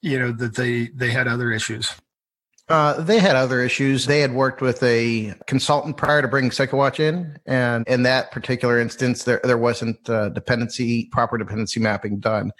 you 0.00 0.18
know, 0.18 0.32
that 0.32 0.56
they 0.56 0.88
they 0.94 1.10
had 1.10 1.28
other 1.28 1.52
issues? 1.52 1.92
Uh, 2.70 3.00
they 3.02 3.18
had 3.18 3.36
other 3.36 3.62
issues. 3.62 4.06
They 4.06 4.20
had 4.20 4.32
worked 4.32 4.62
with 4.62 4.82
a 4.82 5.34
consultant 5.46 5.98
prior 5.98 6.22
to 6.22 6.28
bringing 6.28 6.50
SecondWatch 6.50 6.98
in, 6.98 7.38
and 7.46 7.86
in 7.88 8.04
that 8.04 8.30
particular 8.30 8.78
instance, 8.80 9.24
there 9.24 9.40
there 9.44 9.58
wasn't 9.58 9.98
uh, 10.08 10.30
dependency 10.30 11.10
proper 11.12 11.36
dependency 11.36 11.78
mapping 11.78 12.20
done, 12.20 12.52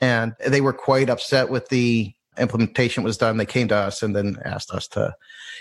and 0.00 0.34
they 0.46 0.60
were 0.60 0.72
quite 0.72 1.10
upset 1.10 1.50
with 1.50 1.68
the 1.68 2.14
implementation 2.38 3.02
was 3.02 3.16
done. 3.16 3.36
They 3.36 3.46
came 3.46 3.68
to 3.68 3.76
us 3.76 4.02
and 4.02 4.14
then 4.14 4.36
asked 4.44 4.70
us 4.70 4.88
to, 4.88 5.14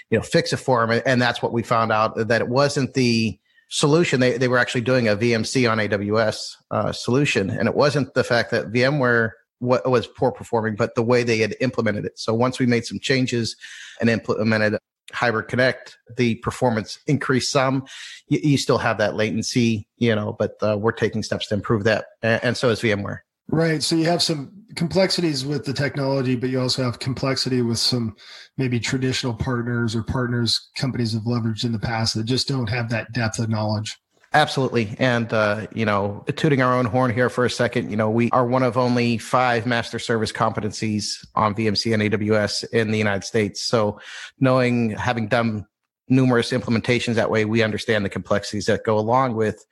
you 0.09 0.17
know, 0.17 0.23
fix 0.23 0.53
it 0.53 0.57
for 0.57 0.85
them. 0.85 1.01
And 1.05 1.21
that's 1.21 1.41
what 1.41 1.53
we 1.53 1.63
found 1.63 1.91
out 1.91 2.15
that 2.27 2.41
it 2.41 2.49
wasn't 2.49 2.93
the 2.93 3.39
solution. 3.69 4.19
They, 4.19 4.37
they 4.37 4.47
were 4.47 4.57
actually 4.57 4.81
doing 4.81 5.07
a 5.07 5.15
VMC 5.15 5.69
on 5.69 5.79
AWS 5.79 6.55
uh, 6.71 6.91
solution. 6.91 7.49
And 7.49 7.67
it 7.67 7.75
wasn't 7.75 8.13
the 8.13 8.23
fact 8.23 8.51
that 8.51 8.71
VMware 8.71 9.31
was 9.59 10.07
poor 10.07 10.31
performing, 10.31 10.75
but 10.75 10.95
the 10.95 11.03
way 11.03 11.23
they 11.23 11.37
had 11.37 11.55
implemented 11.61 12.05
it. 12.05 12.19
So 12.19 12.33
once 12.33 12.59
we 12.59 12.65
made 12.65 12.85
some 12.85 12.99
changes 12.99 13.55
and 14.01 14.09
implemented 14.09 14.77
Hybrid 15.13 15.47
Connect, 15.47 15.97
the 16.17 16.35
performance 16.35 16.99
increased 17.07 17.51
some. 17.51 17.85
You, 18.27 18.39
you 18.43 18.57
still 18.57 18.77
have 18.77 18.97
that 18.97 19.15
latency, 19.15 19.87
you 19.97 20.13
know, 20.13 20.35
but 20.37 20.57
uh, 20.61 20.77
we're 20.77 20.91
taking 20.91 21.23
steps 21.23 21.47
to 21.47 21.55
improve 21.55 21.85
that. 21.85 22.05
And, 22.21 22.43
and 22.43 22.57
so 22.57 22.69
is 22.69 22.81
VMware. 22.81 23.19
Right. 23.49 23.83
So 23.83 23.95
you 23.95 24.05
have 24.05 24.23
some 24.23 24.63
complexities 24.75 25.45
with 25.45 25.65
the 25.65 25.73
technology, 25.73 26.35
but 26.35 26.49
you 26.49 26.59
also 26.59 26.83
have 26.83 26.99
complexity 26.99 27.61
with 27.61 27.77
some 27.77 28.15
maybe 28.57 28.79
traditional 28.79 29.33
partners 29.33 29.95
or 29.95 30.03
partners 30.03 30.69
companies 30.75 31.13
have 31.13 31.23
leveraged 31.23 31.65
in 31.65 31.71
the 31.71 31.79
past 31.79 32.15
that 32.15 32.23
just 32.23 32.47
don't 32.47 32.69
have 32.69 32.89
that 32.89 33.11
depth 33.11 33.39
of 33.39 33.49
knowledge. 33.49 33.97
Absolutely. 34.35 34.95
And, 34.97 35.31
uh, 35.31 35.67
you 35.75 35.85
know, 35.85 36.25
tooting 36.35 36.63
our 36.63 36.73
own 36.73 36.85
horn 36.85 37.13
here 37.13 37.29
for 37.29 37.45
a 37.45 37.49
second, 37.49 37.91
you 37.91 37.97
know, 37.97 38.09
we 38.09 38.31
are 38.31 38.47
one 38.47 38.63
of 38.63 38.77
only 38.77 39.19
five 39.19 39.67
master 39.67 39.99
service 39.99 40.31
competencies 40.31 41.23
on 41.35 41.53
VMC 41.53 41.93
and 41.93 42.01
AWS 42.01 42.65
in 42.73 42.89
the 42.89 42.97
United 42.97 43.23
States. 43.23 43.61
So 43.61 43.99
knowing, 44.39 44.91
having 44.91 45.27
done 45.27 45.67
numerous 46.09 46.51
implementations 46.51 47.13
that 47.13 47.29
way, 47.29 47.45
we 47.45 47.61
understand 47.61 48.03
the 48.03 48.09
complexities 48.09 48.65
that 48.65 48.83
go 48.83 48.97
along 48.97 49.35
with 49.35 49.63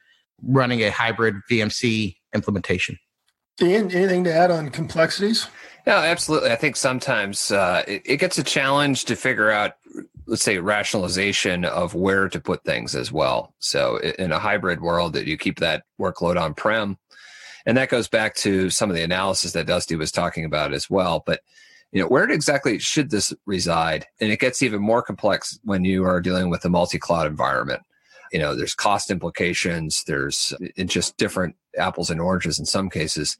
running 0.43 0.81
a 0.81 0.91
hybrid 0.91 1.35
VMC 1.49 2.17
implementation. 2.35 2.99
Ian, 3.61 3.91
anything 3.91 4.23
to 4.23 4.33
add 4.33 4.51
on 4.51 4.69
complexities? 4.69 5.47
No, 5.85 5.93
absolutely. 5.93 6.51
I 6.51 6.55
think 6.55 6.75
sometimes 6.75 7.51
uh, 7.51 7.83
it, 7.87 8.03
it, 8.05 8.17
gets 8.17 8.37
a 8.37 8.43
challenge 8.43 9.05
to 9.05 9.15
figure 9.15 9.49
out, 9.49 9.73
let's 10.27 10.43
say, 10.43 10.59
rationalization 10.59 11.65
of 11.65 11.95
where 11.95 12.29
to 12.29 12.39
put 12.39 12.63
things 12.63 12.95
as 12.95 13.11
well. 13.11 13.53
So 13.59 13.97
in 13.97 14.31
a 14.31 14.39
hybrid 14.39 14.81
world, 14.81 15.13
that 15.13 15.25
you 15.25 15.37
keep 15.37 15.59
that 15.59 15.83
workload 15.99 16.39
on 16.39 16.53
prem, 16.53 16.97
and 17.65 17.77
that 17.77 17.89
goes 17.89 18.07
back 18.07 18.35
to 18.35 18.69
some 18.69 18.89
of 18.89 18.95
the 18.95 19.03
analysis 19.03 19.53
that 19.53 19.67
Dusty 19.67 19.95
was 19.95 20.11
talking 20.11 20.45
about 20.45 20.73
as 20.73 20.89
well. 20.89 21.23
But 21.25 21.41
you 21.91 22.01
know, 22.01 22.07
where 22.07 22.29
exactly 22.29 22.79
should 22.79 23.09
this 23.09 23.33
reside? 23.45 24.05
And 24.19 24.31
it 24.31 24.39
gets 24.39 24.63
even 24.63 24.81
more 24.81 25.01
complex 25.01 25.59
when 25.63 25.83
you 25.83 26.05
are 26.05 26.21
dealing 26.21 26.49
with 26.49 26.63
a 26.63 26.69
multi-cloud 26.69 27.27
environment 27.27 27.81
you 28.31 28.39
know 28.39 28.55
there's 28.55 28.75
cost 28.75 29.11
implications 29.11 30.03
there's 30.05 30.53
uh, 30.79 30.83
just 30.83 31.17
different 31.17 31.55
apples 31.77 32.09
and 32.09 32.21
oranges 32.21 32.59
in 32.59 32.65
some 32.65 32.89
cases 32.89 33.37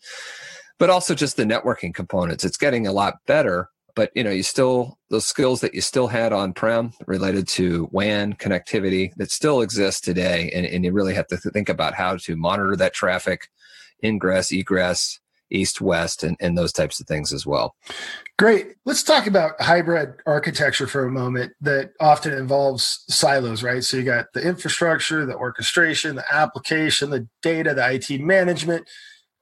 but 0.80 0.90
also 0.90 1.14
just 1.14 1.38
the 1.38 1.44
networking 1.44 1.94
components. 1.94 2.44
It's 2.44 2.58
getting 2.58 2.88
a 2.88 2.92
lot 2.92 3.20
better 3.28 3.70
but 3.96 4.12
you 4.16 4.24
know 4.24 4.30
you 4.32 4.44
still 4.44 4.98
those 5.10 5.26
skills 5.26 5.62
that 5.62 5.74
you 5.74 5.82
still 5.82 6.08
had 6.08 6.34
on 6.34 6.54
prem 6.54 6.94
related 7.08 7.48
to 7.48 7.88
wan 7.92 8.34
connectivity 8.34 9.14
that 9.16 9.32
still 9.32 9.62
exists 9.62 10.02
today 10.02 10.52
and, 10.54 10.66
and 10.66 10.86
you 10.86 10.92
really 10.92 11.14
have 11.14 11.28
to 11.28 11.38
think 11.38 11.70
about 11.70 11.94
how 11.94 12.16
to 12.16 12.36
monitor 12.36 12.76
that 12.76 12.94
traffic 12.94 13.50
ingress 14.04 14.52
egress 14.52 15.20
east 15.52 15.82
west 15.82 16.24
and, 16.24 16.38
and 16.40 16.58
those 16.58 16.72
types 16.72 17.00
of 17.00 17.08
things 17.08 17.34
as 17.34 17.46
well. 17.46 17.76
Great. 18.38 18.76
Let's 18.86 19.04
talk 19.04 19.28
about 19.28 19.62
hybrid 19.62 20.14
architecture 20.26 20.88
for 20.88 21.06
a 21.06 21.12
moment 21.12 21.54
that 21.62 21.92
often 22.00 22.34
involves 22.34 23.04
silos 23.08 23.64
right? 23.64 23.84
So 23.84 23.98
you 23.98 24.04
got 24.04 24.28
the 24.34 24.42
infrastructure 24.42 25.26
the 25.26 25.36
orchestration 25.36 26.16
the 26.16 26.34
application 26.34 27.10
the 27.10 27.28
data 27.42 27.74
the 27.74 27.94
it 27.94 28.22
management 28.22 28.88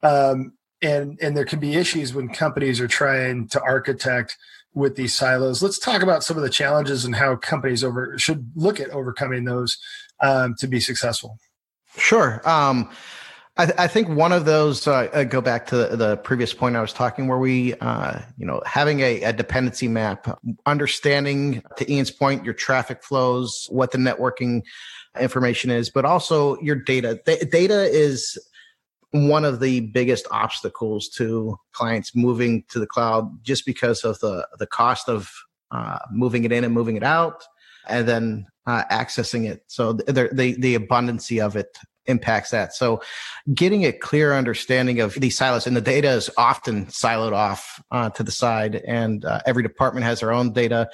um, 0.03 0.53
and 0.81 1.17
and 1.21 1.35
there 1.35 1.45
can 1.45 1.59
be 1.59 1.75
issues 1.75 2.13
when 2.13 2.29
companies 2.29 2.79
are 2.79 2.87
trying 2.87 3.47
to 3.49 3.61
architect 3.61 4.37
with 4.73 4.95
these 4.95 5.15
silos. 5.15 5.63
Let's 5.63 5.79
talk 5.79 6.01
about 6.01 6.23
some 6.23 6.37
of 6.37 6.43
the 6.43 6.49
challenges 6.49 7.05
and 7.05 7.15
how 7.15 7.35
companies 7.35 7.83
over 7.83 8.17
should 8.17 8.51
look 8.55 8.79
at 8.79 8.89
overcoming 8.91 9.43
those 9.43 9.77
um, 10.21 10.55
to 10.59 10.67
be 10.67 10.79
successful. 10.79 11.37
Sure. 11.97 12.41
Um, 12.47 12.89
I, 13.59 13.65
th- 13.65 13.77
I, 13.77 13.87
think 13.87 14.07
one 14.07 14.31
of 14.31 14.45
those 14.45 14.87
uh, 14.87 15.09
uh, 15.11 15.25
go 15.25 15.41
back 15.41 15.67
to 15.67 15.75
the, 15.75 15.95
the, 15.97 16.17
previous 16.17 16.53
point 16.53 16.77
I 16.77 16.81
was 16.81 16.93
talking, 16.93 17.27
where 17.27 17.39
we, 17.39 17.73
uh, 17.81 18.19
you 18.37 18.45
know, 18.45 18.61
having 18.65 19.01
a, 19.01 19.21
a, 19.21 19.33
dependency 19.33 19.89
map, 19.89 20.39
understanding 20.65 21.61
to 21.75 21.91
Ian's 21.91 22.09
point, 22.09 22.45
your 22.45 22.53
traffic 22.53 23.03
flows, 23.03 23.67
what 23.69 23.91
the 23.91 23.97
networking 23.97 24.61
information 25.19 25.71
is, 25.71 25.89
but 25.89 26.05
also 26.05 26.57
your 26.61 26.77
data. 26.77 27.19
Data 27.25 27.83
is 27.83 28.39
one 29.11 29.43
of 29.43 29.59
the 29.59 29.81
biggest 29.81 30.25
obstacles 30.31 31.09
to 31.09 31.57
clients 31.73 32.15
moving 32.15 32.63
to 32.69 32.79
the 32.79 32.87
cloud, 32.87 33.43
just 33.43 33.65
because 33.65 34.05
of 34.05 34.17
the 34.19 34.47
the 34.57 34.67
cost 34.67 35.09
of 35.09 35.29
uh, 35.71 35.99
moving 36.13 36.45
it 36.45 36.53
in 36.53 36.63
and 36.63 36.73
moving 36.73 36.95
it 36.95 37.03
out, 37.03 37.43
and 37.89 38.07
then 38.07 38.47
uh, 38.67 38.85
accessing 38.89 39.49
it. 39.49 39.63
So 39.67 39.91
the, 39.91 40.29
the 40.31 40.55
the 40.57 40.77
abundancy 40.77 41.43
of 41.45 41.57
it 41.57 41.77
impacts 42.09 42.49
that. 42.51 42.73
So 42.73 43.01
getting 43.53 43.85
a 43.85 43.91
clear 43.91 44.33
understanding 44.33 44.99
of 44.99 45.13
these 45.13 45.37
silos 45.37 45.67
and 45.67 45.77
the 45.77 45.81
data 45.81 46.09
is 46.09 46.29
often 46.37 46.87
siloed 46.87 47.33
off 47.33 47.81
uh, 47.91 48.09
to 48.11 48.23
the 48.23 48.31
side 48.31 48.75
and 48.75 49.23
uh, 49.23 49.39
every 49.45 49.63
department 49.63 50.05
has 50.05 50.19
their 50.19 50.33
own 50.33 50.51
data. 50.51 50.89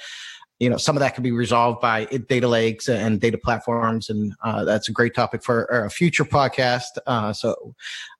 You 0.58 0.70
know, 0.70 0.78
some 0.78 0.96
of 0.96 1.00
that 1.00 1.14
can 1.14 1.22
be 1.22 1.32
resolved 1.32 1.82
by 1.82 2.06
data 2.06 2.48
lakes 2.48 2.88
and 2.88 3.20
data 3.20 3.36
platforms. 3.36 4.08
And 4.08 4.32
uh, 4.42 4.64
that's 4.64 4.88
a 4.88 4.92
great 4.92 5.14
topic 5.14 5.42
for 5.42 5.64
a 5.64 5.90
future 5.90 6.24
podcast. 6.24 6.96
Uh, 7.06 7.34
so, 7.34 7.74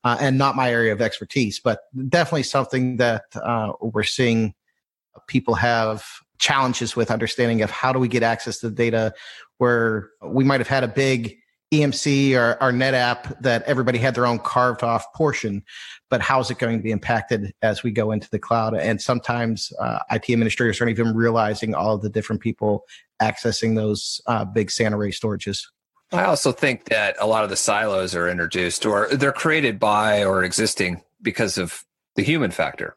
uh, 0.05 0.19
and 0.21 0.37
not 0.37 0.55
my 0.55 0.71
area 0.71 0.93
of 0.93 1.01
expertise, 1.01 1.61
but 1.61 1.81
definitely 2.09 2.43
something 2.43 2.99
that 2.99 3.25
uh, 3.37 3.73
we're 3.81 4.03
seeing 4.03 4.55
people 5.29 5.55
have 5.55 6.05
challenges 6.39 6.95
with 6.95 7.11
understanding 7.11 7.63
of 7.63 7.71
how 7.71 7.91
do 7.91 7.99
we 7.99 8.09
get 8.09 8.23
access 8.23 8.59
to 8.59 8.69
the 8.69 8.75
data 8.75 9.15
where 9.59 10.11
we 10.23 10.45
might 10.45 10.61
have 10.61 10.69
had 10.69 10.85
a 10.85 10.89
big 10.89 11.39
EMC 11.73 12.35
or, 12.37 12.53
or 12.63 12.73
NetApp 12.73 13.41
that 13.41 13.63
everybody 13.65 13.99
had 13.99 14.15
their 14.15 14.27
own 14.27 14.39
carved 14.39 14.83
off 14.83 15.13
portion, 15.15 15.65
but 16.11 16.21
how's 16.21 16.51
it 16.51 16.59
going 16.59 16.77
to 16.77 16.83
be 16.83 16.93
impacted 16.93 17.53
as 17.63 17.83
we 17.83 17.91
go 17.91 18.13
into 18.13 18.29
the 18.31 18.39
cloud? 18.39 18.75
And 18.75 19.01
sometimes 19.01 19.73
uh, 19.81 19.99
IT 20.11 20.31
administrators 20.31 20.81
aren't 20.81 20.93
even 20.99 21.15
realizing 21.15 21.75
all 21.75 21.99
the 21.99 22.11
different 22.11 22.41
people 22.41 22.85
accessing 23.21 23.75
those 23.75 24.21
uh, 24.27 24.45
big 24.45 24.71
SAN 24.71 24.95
array 24.95 25.11
storages. 25.11 25.63
I 26.13 26.25
also 26.25 26.53
think 26.53 26.85
that 26.85 27.17
a 27.19 27.27
lot 27.27 27.43
of 27.43 27.51
the 27.51 27.57
silos 27.57 28.15
are 28.15 28.29
introduced 28.29 28.87
or 28.87 29.09
they're 29.09 29.33
created 29.33 29.81
by 29.81 30.25
or 30.25 30.45
existing 30.45 31.03
because 31.21 31.59
of 31.59 31.85
the 32.15 32.23
human 32.23 32.53
factor. 32.53 32.97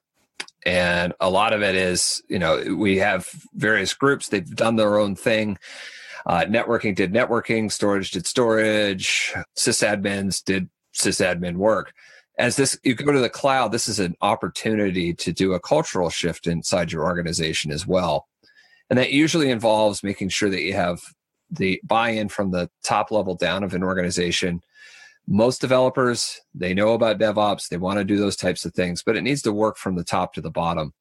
And 0.66 1.14
a 1.20 1.30
lot 1.30 1.54
of 1.54 1.64
it 1.64 1.76
is, 1.76 2.22
you 2.28 2.38
know, 2.38 2.76
we 2.76 2.98
have 2.98 3.28
various 3.54 3.94
groups, 3.94 4.28
they've 4.28 4.56
done 4.56 4.76
their 4.76 5.00
own 5.00 5.16
thing. 5.16 5.58
Uh, 6.26 6.46
networking 6.46 6.96
did 6.96 7.14
networking, 7.14 7.72
storage 7.72 8.12
did 8.12 8.28
storage, 8.28 9.34
sysadmins 9.58 10.44
did 10.44 10.70
sysadmin 10.94 11.56
work. 11.56 11.94
As 12.38 12.56
this, 12.56 12.80
you 12.84 12.96
go 12.96 13.12
to 13.12 13.20
the 13.20 13.30
cloud, 13.30 13.72
this 13.72 13.88
is 13.88 14.00
an 14.00 14.16
opportunity 14.22 15.14
to 15.16 15.34
do 15.34 15.54
a 15.54 15.60
cultural 15.60 16.10
shift 16.10 16.48
inside 16.48 16.92
your 16.92 17.04
organization 17.04 17.72
as 17.72 17.86
well. 17.86 18.28
And 18.90 18.98
that 18.98 19.12
usually 19.12 19.52
involves 19.52 20.04
making 20.04 20.30
sure 20.30 20.50
that 20.50 20.62
you 20.62 20.74
have 20.74 21.02
the 21.52 21.82
buy-in 21.84 22.30
from 22.30 22.52
the 22.52 22.70
top 22.84 23.12
level 23.12 23.36
down 23.36 23.64
of 23.64 23.74
an 23.74 23.84
organization 23.84 24.62
most 25.28 25.62
developers 25.62 26.42
they 26.56 26.74
know 26.74 26.94
about 26.94 27.20
devops 27.20 27.70
they 27.70 27.78
want 27.78 28.00
to 28.00 28.04
do 28.04 28.18
those 28.18 28.36
types 28.36 28.66
of 28.66 28.74
things 28.74 29.04
but 29.04 29.16
it 29.16 29.22
needs 29.22 29.44
to 29.44 29.54
work 29.54 29.78
from 29.78 29.96
the 29.96 30.04
top 30.04 30.34
to 30.34 30.42
the 30.42 30.50
bottom 30.50 30.92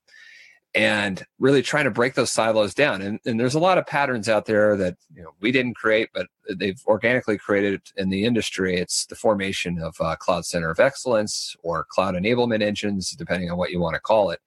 and 0.75 1.25
really 1.39 1.63
trying 1.63 1.85
to 1.85 1.91
break 1.91 2.15
those 2.15 2.33
silos 2.33 2.75
down. 2.75 3.01
And, 3.01 3.19
and 3.25 3.41
there's 3.41 3.55
a 3.55 3.61
lot 3.61 3.79
of 3.79 3.87
patterns 3.87 4.29
out 4.29 4.47
there 4.47 4.77
that 4.77 4.97
you 5.15 5.23
know 5.23 5.31
we 5.41 5.51
didn't 5.51 5.75
create 5.75 6.11
but 6.13 6.27
they've 6.57 6.81
organically 6.87 7.39
created 7.39 7.83
in 7.97 8.11
the 8.11 8.25
industry. 8.25 8.77
It's 8.77 9.07
the 9.07 9.15
formation 9.15 9.79
of 9.79 9.97
a 10.01 10.17
cloud 10.17 10.45
center 10.45 10.71
of 10.71 10.81
excellence 10.81 11.57
or 11.63 11.87
cloud 11.89 12.15
enablement 12.15 12.63
engines 12.63 13.11
depending 13.13 13.51
on 13.51 13.57
what 13.57 13.71
you 13.71 13.81
want 13.81 13.95
to 13.95 14.01
call 14.01 14.31
it. 14.31 14.41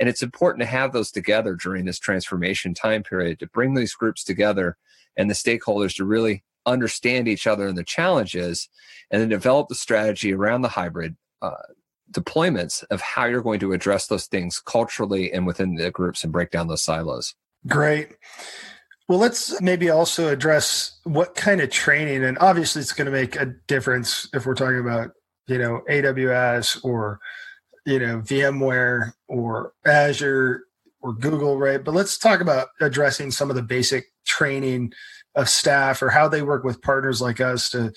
And 0.00 0.08
it's 0.08 0.22
important 0.22 0.60
to 0.60 0.66
have 0.66 0.92
those 0.92 1.10
together 1.10 1.54
during 1.54 1.84
this 1.84 1.98
transformation 1.98 2.74
time 2.74 3.02
period 3.02 3.38
to 3.38 3.46
bring 3.46 3.74
these 3.74 3.94
groups 3.94 4.24
together 4.24 4.76
and 5.16 5.30
the 5.30 5.34
stakeholders 5.34 5.94
to 5.96 6.04
really 6.04 6.42
understand 6.66 7.28
each 7.28 7.46
other 7.46 7.68
and 7.68 7.76
the 7.76 7.84
challenges, 7.84 8.68
and 9.10 9.20
then 9.20 9.28
develop 9.28 9.68
the 9.68 9.74
strategy 9.74 10.32
around 10.32 10.62
the 10.62 10.68
hybrid 10.68 11.16
uh, 11.42 11.50
deployments 12.14 12.84
of 12.90 13.00
how 13.00 13.26
you're 13.26 13.42
going 13.42 13.60
to 13.60 13.72
address 13.72 14.06
those 14.06 14.26
things 14.26 14.60
culturally 14.60 15.32
and 15.32 15.46
within 15.46 15.74
the 15.74 15.90
groups 15.90 16.24
and 16.24 16.32
break 16.32 16.50
down 16.50 16.68
those 16.68 16.82
silos. 16.82 17.34
Great. 17.66 18.16
Well, 19.08 19.18
let's 19.18 19.60
maybe 19.60 19.90
also 19.90 20.28
address 20.28 20.98
what 21.04 21.34
kind 21.34 21.60
of 21.60 21.68
training, 21.70 22.24
and 22.24 22.38
obviously 22.38 22.80
it's 22.80 22.94
going 22.94 23.06
to 23.06 23.12
make 23.12 23.36
a 23.36 23.54
difference 23.66 24.28
if 24.32 24.46
we're 24.46 24.54
talking 24.54 24.80
about, 24.80 25.10
you 25.46 25.58
know, 25.58 25.82
AWS 25.90 26.82
or, 26.82 27.20
you 27.84 27.98
know, 27.98 28.20
VMware 28.20 29.12
or 29.28 29.74
Azure 29.84 30.62
or 31.02 31.12
Google, 31.12 31.58
right? 31.58 31.84
But 31.84 31.92
let's 31.92 32.16
talk 32.16 32.40
about 32.40 32.68
addressing 32.80 33.30
some 33.30 33.50
of 33.50 33.56
the 33.56 33.62
basic 33.62 34.06
training 34.24 34.94
of 35.34 35.50
staff 35.50 36.00
or 36.00 36.08
how 36.08 36.28
they 36.28 36.40
work 36.40 36.64
with 36.64 36.80
partners 36.80 37.20
like 37.20 37.42
us 37.42 37.68
to 37.70 37.92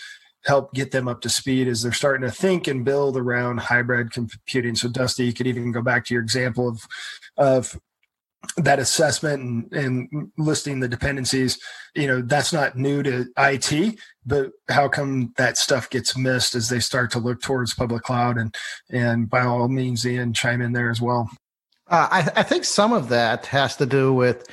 help 0.48 0.74
get 0.74 0.92
them 0.92 1.08
up 1.08 1.22
to 1.22 1.30
speed 1.30 1.68
as 1.68 1.84
they're 1.84 1.92
starting 1.92 2.28
to 2.28 2.34
think 2.34 2.68
and 2.68 2.86
build 2.86 3.18
around 3.18 3.60
hybrid 3.60 4.12
computing. 4.12 4.76
So, 4.76 4.88
Dusty, 4.88 5.26
you 5.26 5.34
could 5.34 5.48
even 5.48 5.72
go 5.72 5.82
back 5.82 6.06
to 6.06 6.14
your 6.14 6.24
example 6.24 6.68
of 6.68 6.88
of 7.38 7.80
that 8.56 8.80
assessment 8.80 9.42
and, 9.42 9.74
and 9.74 10.32
listing 10.38 10.80
the 10.80 10.88
dependencies. 10.88 11.60
You 11.96 12.08
know, 12.08 12.22
that's 12.22 12.54
not 12.54 12.78
new 12.78 13.04
to 13.04 13.26
IT, 13.38 14.00
but 14.26 14.52
how 14.70 14.88
come 14.88 15.34
that 15.38 15.58
stuff 15.58 15.90
gets 15.90 16.18
missed 16.18 16.56
as 16.56 16.70
they 16.70 16.80
start 16.80 17.12
to 17.12 17.20
look 17.20 17.42
towards 17.42 17.74
public 17.74 18.04
cloud? 18.04 18.38
And 18.38 18.56
and 18.90 19.30
by 19.30 19.42
all 19.42 19.68
means, 19.68 20.08
Ian, 20.08 20.34
chime 20.34 20.62
in 20.62 20.72
there 20.72 20.90
as 20.90 21.02
well. 21.02 21.30
Uh, 21.90 22.08
I, 22.12 22.32
I 22.40 22.44
think 22.44 22.66
some 22.66 22.94
of 22.94 23.10
that 23.10 23.46
has 23.48 23.78
to 23.78 23.86
do 23.86 24.14
with 24.14 24.46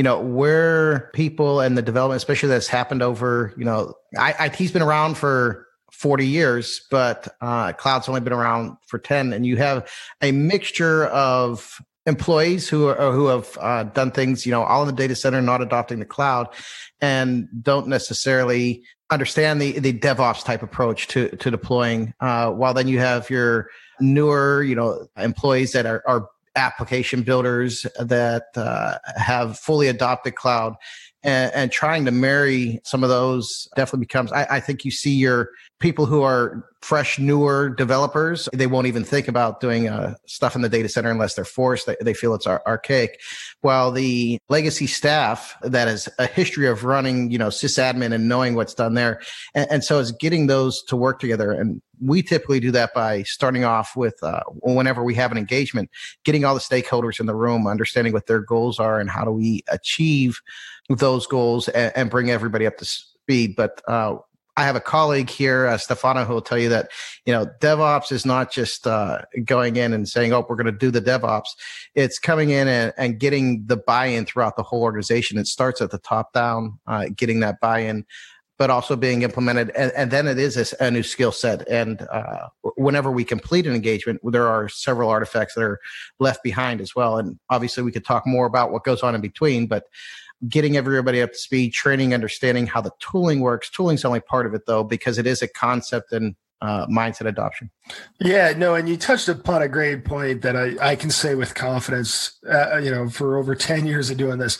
you 0.00 0.02
know 0.02 0.18
where 0.18 1.10
people 1.12 1.60
and 1.60 1.76
the 1.76 1.82
development 1.82 2.16
especially 2.16 2.48
that's 2.48 2.68
happened 2.68 3.02
over 3.02 3.52
you 3.58 3.66
know 3.66 3.92
it's 4.14 4.72
been 4.72 4.80
around 4.80 5.18
for 5.18 5.66
40 5.92 6.26
years 6.26 6.86
but 6.90 7.36
uh, 7.42 7.74
cloud's 7.74 8.08
only 8.08 8.22
been 8.22 8.32
around 8.32 8.78
for 8.86 8.98
10 8.98 9.34
and 9.34 9.44
you 9.44 9.58
have 9.58 9.92
a 10.22 10.32
mixture 10.32 11.04
of 11.08 11.82
employees 12.06 12.66
who 12.66 12.86
are 12.86 13.12
who 13.12 13.26
have 13.26 13.58
uh, 13.60 13.82
done 13.82 14.10
things 14.10 14.46
you 14.46 14.52
know 14.52 14.62
all 14.62 14.80
in 14.80 14.86
the 14.86 14.94
data 14.94 15.14
center 15.14 15.42
not 15.42 15.60
adopting 15.60 15.98
the 15.98 16.06
cloud 16.06 16.48
and 17.02 17.46
don't 17.60 17.86
necessarily 17.86 18.82
understand 19.10 19.60
the 19.60 19.78
the 19.80 19.92
devops 19.92 20.42
type 20.42 20.62
approach 20.62 21.08
to 21.08 21.28
to 21.36 21.50
deploying 21.50 22.14
uh, 22.20 22.50
while 22.50 22.72
then 22.72 22.88
you 22.88 23.00
have 23.00 23.28
your 23.28 23.68
newer 24.00 24.62
you 24.62 24.74
know 24.74 25.06
employees 25.18 25.72
that 25.72 25.84
are, 25.84 26.02
are 26.06 26.26
application 26.60 27.22
builders 27.22 27.86
that 27.98 28.44
uh, 28.54 28.98
have 29.16 29.58
fully 29.58 29.88
adopted 29.88 30.34
cloud 30.34 30.74
and, 31.22 31.52
and, 31.54 31.72
trying 31.72 32.04
to 32.06 32.10
marry 32.10 32.80
some 32.84 33.02
of 33.02 33.10
those 33.10 33.68
definitely 33.76 34.06
becomes 34.06 34.32
I, 34.32 34.46
I, 34.50 34.60
think 34.60 34.84
you 34.84 34.90
see 34.90 35.14
your 35.14 35.50
people 35.78 36.06
who 36.06 36.22
are 36.22 36.64
fresh 36.80 37.18
newer 37.18 37.68
developers 37.68 38.48
they 38.54 38.66
won't 38.66 38.86
even 38.86 39.04
think 39.04 39.28
about 39.28 39.60
doing 39.60 39.88
uh, 39.88 40.14
stuff 40.26 40.56
in 40.56 40.62
the 40.62 40.68
data 40.68 40.88
center 40.88 41.10
unless 41.10 41.34
they're 41.34 41.44
forced. 41.44 41.86
They, 41.86 41.96
they 42.00 42.14
feel 42.14 42.34
it's 42.34 42.46
ar- 42.46 42.62
archaic. 42.66 43.20
While 43.60 43.92
the 43.92 44.38
legacy 44.48 44.86
staff 44.86 45.54
that 45.62 45.88
has 45.88 46.08
a 46.18 46.26
history 46.26 46.66
of 46.66 46.84
running 46.84 47.30
you 47.30 47.38
know 47.38 47.48
sysadmin 47.48 48.14
and 48.14 48.28
knowing 48.28 48.54
what's 48.54 48.74
done 48.74 48.94
there 48.94 49.20
and, 49.54 49.70
and 49.70 49.84
so 49.84 49.98
it's 49.98 50.12
getting 50.12 50.46
those 50.46 50.82
to 50.84 50.96
work 50.96 51.20
together. 51.20 51.52
And 51.52 51.82
we 52.00 52.22
typically 52.22 52.60
do 52.60 52.70
that 52.70 52.94
by 52.94 53.22
starting 53.22 53.64
off 53.64 53.96
with 53.96 54.22
uh, 54.22 54.42
whenever 54.62 55.02
we 55.02 55.14
have 55.14 55.32
an 55.32 55.38
engagement 55.38 55.90
getting 56.24 56.44
all 56.44 56.54
the 56.54 56.60
stakeholders 56.60 57.20
in 57.20 57.26
the 57.26 57.34
room 57.34 57.66
understanding 57.66 58.12
what 58.12 58.26
their 58.26 58.40
goals 58.40 58.78
are 58.78 59.00
and 59.00 59.10
how 59.10 59.24
do 59.24 59.30
we 59.30 59.62
achieve 59.68 60.40
those 60.88 61.26
goals 61.26 61.68
and, 61.68 61.92
and 61.94 62.10
bring 62.10 62.30
everybody 62.30 62.66
up 62.66 62.76
to 62.78 62.84
speed 62.84 63.54
but 63.56 63.80
uh, 63.88 64.16
I 64.56 64.64
have 64.64 64.76
a 64.76 64.80
colleague 64.80 65.30
here, 65.30 65.66
uh, 65.66 65.78
Stefano, 65.78 66.24
who 66.24 66.34
will 66.34 66.42
tell 66.42 66.58
you 66.58 66.68
that 66.68 66.90
you 67.24 67.32
know 67.32 67.46
DevOps 67.60 68.12
is 68.12 68.26
not 68.26 68.52
just 68.52 68.86
uh, 68.86 69.22
going 69.44 69.76
in 69.76 69.94
and 69.94 70.06
saying, 70.06 70.34
"Oh, 70.34 70.44
we're 70.46 70.56
going 70.56 70.66
to 70.66 70.72
do 70.72 70.90
the 70.90 71.00
DevOps." 71.00 71.48
It's 71.94 72.18
coming 72.18 72.50
in 72.50 72.68
and, 72.68 72.92
and, 72.98 73.18
getting 73.18 73.64
the 73.66 73.78
buy-in 73.78 74.26
throughout 74.26 74.56
the 74.56 74.62
whole 74.62 74.82
organization. 74.82 75.38
It 75.38 75.46
starts 75.46 75.80
at 75.80 75.90
the 75.92 75.98
top 75.98 76.34
down, 76.34 76.78
uh, 76.86 77.06
getting 77.16 77.40
that 77.40 77.60
buy-in, 77.60 78.04
but 78.60 78.68
also 78.68 78.94
being 78.94 79.22
implemented, 79.22 79.70
and, 79.70 79.90
and 79.96 80.10
then 80.10 80.28
it 80.28 80.38
is 80.38 80.74
a, 80.80 80.90
new 80.90 81.02
skill 81.02 81.32
set. 81.32 81.66
And 81.66 82.06
uh, 82.12 82.48
whenever 82.76 83.10
we 83.10 83.24
complete 83.24 83.66
an 83.66 83.74
engagement, 83.74 84.20
there 84.22 84.48
are 84.48 84.68
several 84.68 85.08
artifacts 85.08 85.54
that 85.54 85.62
are 85.62 85.80
left 86.18 86.42
behind 86.42 86.82
as 86.82 86.94
well. 86.94 87.16
And 87.16 87.38
obviously, 87.48 87.82
we 87.82 87.90
could 87.90 88.04
talk 88.04 88.26
more 88.26 88.44
about 88.44 88.70
what 88.70 88.84
goes 88.84 89.02
on 89.02 89.14
in 89.14 89.22
between, 89.22 89.66
but 89.66 89.84
getting 90.46 90.76
everybody 90.76 91.22
up 91.22 91.32
to 91.32 91.38
speed, 91.38 91.72
training, 91.72 92.12
understanding 92.12 92.66
how 92.66 92.82
the 92.82 92.90
tooling 93.00 93.40
works. 93.40 93.70
Tooling's 93.70 94.04
only 94.04 94.20
part 94.20 94.44
of 94.44 94.52
it 94.52 94.66
though, 94.66 94.84
because 94.84 95.16
it 95.16 95.26
is 95.26 95.40
a 95.40 95.48
concept 95.48 96.12
and 96.12 96.36
uh, 96.60 96.86
mindset 96.88 97.26
adoption. 97.26 97.70
Yeah, 98.20 98.52
no, 98.54 98.74
and 98.74 98.86
you 98.86 98.98
touched 98.98 99.30
upon 99.30 99.62
a 99.62 99.68
great 99.68 100.04
point 100.04 100.42
that 100.42 100.54
I, 100.54 100.90
I 100.90 100.96
can 100.96 101.08
say 101.08 101.34
with 101.34 101.54
confidence, 101.54 102.38
uh, 102.46 102.76
you 102.76 102.90
know, 102.90 103.08
for 103.08 103.38
over 103.38 103.54
10 103.54 103.86
years 103.86 104.10
of 104.10 104.18
doing 104.18 104.38
this, 104.38 104.58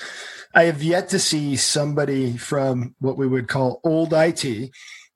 I 0.54 0.64
have 0.64 0.82
yet 0.82 1.08
to 1.10 1.18
see 1.18 1.56
somebody 1.56 2.36
from 2.36 2.94
what 2.98 3.16
we 3.16 3.26
would 3.26 3.48
call 3.48 3.80
old 3.84 4.12
IT 4.12 4.70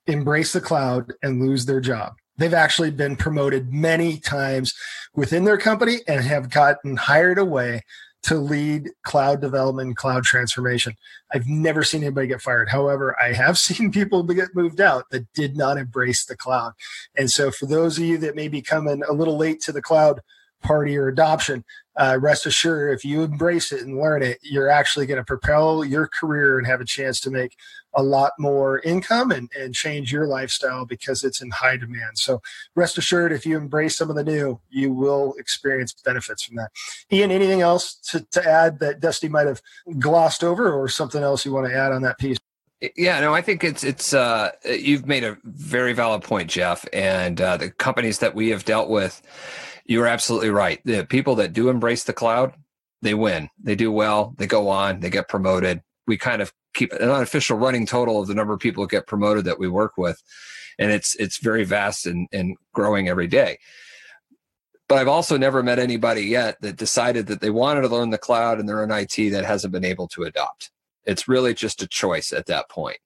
embrace 0.07 0.53
the 0.53 0.61
cloud 0.61 1.13
and 1.23 1.41
lose 1.41 1.67
their 1.67 1.81
job. 1.81 2.15
They've 2.37 2.55
actually 2.55 2.91
been 2.91 3.17
promoted 3.17 3.73
many 3.73 4.19
times 4.19 4.75
within 5.15 5.45
their 5.45 5.59
company 5.59 5.99
and 6.07 6.25
have 6.25 6.51
gotten 6.51 6.97
hired 6.97 7.39
away 7.39 7.83
to 8.25 8.37
lead 8.37 8.91
cloud 9.03 9.41
development 9.41 9.89
and 9.89 9.97
cloud 9.97 10.25
transformation. 10.25 10.95
I've 11.33 11.47
never 11.47 11.85
seen 11.85 12.03
anybody 12.03 12.29
get 12.29 12.41
fired. 12.41 12.71
However, 12.71 13.17
I 13.23 13.33
have 13.33 13.59
seen 13.67 13.93
people 13.93 14.23
get 14.23 14.55
moved 14.55 14.81
out 14.81 15.11
that 15.11 15.33
did 15.33 15.57
not 15.57 15.79
embrace 15.79 16.25
the 16.25 16.37
cloud. 16.37 16.73
And 17.17 17.31
so, 17.31 17.51
for 17.51 17.67
those 17.67 17.99
of 17.99 18.05
you 18.05 18.19
that 18.19 18.37
may 18.37 18.49
be 18.49 18.63
coming 18.63 19.03
a 19.09 19.13
little 19.13 19.37
late 19.37 19.61
to 19.63 19.73
the 19.73 19.83
cloud 19.83 20.21
party 20.63 20.97
or 20.97 21.09
adoption, 21.09 21.65
uh, 21.97 22.19
rest 22.21 22.47
assured, 22.47 22.93
if 22.93 23.05
you 23.05 23.23
embrace 23.23 23.73
it 23.73 23.83
and 23.83 23.99
learn 23.99 24.23
it, 24.23 24.39
you're 24.43 24.69
actually 24.69 25.07
going 25.07 25.19
to 25.19 25.25
propel 25.25 25.85
your 25.85 26.09
career 26.09 26.59
and 26.59 26.67
have 26.67 26.81
a 26.81 26.85
chance 26.85 27.21
to 27.21 27.31
make 27.31 27.57
a 27.95 28.03
lot 28.03 28.33
more 28.39 28.81
income 28.81 29.31
and, 29.31 29.49
and 29.59 29.75
change 29.75 30.13
your 30.13 30.27
lifestyle 30.27 30.85
because 30.85 31.23
it's 31.23 31.41
in 31.41 31.51
high 31.51 31.77
demand. 31.77 32.19
So 32.19 32.43
rest 32.75 32.99
assured, 32.99 33.33
if 33.33 33.47
you 33.47 33.57
embrace 33.57 33.97
some 33.97 34.11
of 34.11 34.17
the 34.17 34.25
new, 34.25 34.61
you 34.71 34.93
will 34.93 35.35
experience 35.39 35.95
benefits 36.05 36.43
from 36.43 36.57
that. 36.57 36.71
Ian, 37.13 37.31
anything 37.31 37.61
else 37.61 37.95
to, 38.11 38.27
to 38.33 38.45
add 38.45 38.81
that 38.81 39.01
Dusty 39.01 39.29
might 39.29 39.47
have 39.47 39.63
glossed 39.99 40.43
over 40.43 40.73
or 40.73 40.89
something 40.89 41.23
else 41.23 41.45
you 41.45 41.53
want 41.53 41.69
to 41.69 41.75
add 41.75 41.93
on 41.93 42.03
that 42.03 42.19
piece? 42.19 42.39
Yeah, 42.97 43.21
no, 43.21 43.33
I 43.33 43.41
think 43.41 43.65
it's 43.65 43.83
it's 43.83 44.13
uh, 44.13 44.51
you've 44.65 45.07
made 45.07 45.25
a 45.25 45.39
very 45.45 45.95
valid 45.95 46.23
point, 46.23 46.51
Jeff, 46.51 46.85
and 46.93 47.41
uh, 47.41 47.57
the 47.57 47.71
companies 47.71 48.19
that 48.19 48.35
we 48.35 48.51
have 48.51 48.67
dealt 48.67 48.91
with 48.91 49.23
you're 49.85 50.07
absolutely 50.07 50.51
right. 50.51 50.81
The 50.85 51.05
people 51.05 51.37
that 51.37 51.53
do 51.53 51.69
embrace 51.69 52.05
the 52.05 52.13
cloud, 52.13 52.55
they 53.03 53.15
win. 53.15 53.51
They 53.63 53.75
do 53.75 53.93
well. 53.93 54.35
They 54.39 54.47
go 54.47 54.69
on. 54.69 55.01
They 55.01 55.11
get 55.11 55.29
promoted. 55.29 55.83
We 56.07 56.17
kind 56.17 56.43
of 56.43 56.53
keep 56.75 56.93
an 56.93 57.11
unofficial 57.11 57.59
running 57.59 57.87
total 57.87 58.21
of 58.21 58.27
the 58.27 58.35
number 58.35 58.53
of 58.53 58.61
people 58.61 58.85
that 58.85 58.91
get 58.91 59.07
promoted 59.07 59.45
that 59.45 59.59
we 59.59 59.69
work 59.69 59.97
with. 59.97 60.23
And 60.79 60.91
it's 60.91 61.15
it's 61.17 61.39
very 61.39 61.65
vast 61.65 62.07
and, 62.07 62.29
and 62.33 62.57
growing 62.73 63.09
every 63.09 63.29
day. 63.29 63.59
But 64.89 64.99
I've 64.99 65.09
also 65.09 65.37
never 65.37 65.63
met 65.63 65.79
anybody 65.79 66.23
yet 66.23 66.61
that 66.61 66.77
decided 66.77 67.27
that 67.29 67.41
they 67.41 67.51
wanted 67.51 67.83
to 67.83 67.89
learn 67.89 68.11
the 68.11 68.19
cloud 68.19 68.59
and 68.59 68.69
they're 68.69 68.85
in 68.85 68.91
IT 68.91 69.31
that 69.31 69.45
hasn't 69.45 69.73
been 69.73 69.85
able 69.85 70.09
to 70.09 70.25
adopt. 70.25 70.71
It's 71.05 71.29
really 71.29 71.55
just 71.55 71.83
a 71.83 71.87
choice 71.87 72.33
at 72.33 72.47
that 72.47 72.69
point. 72.69 72.99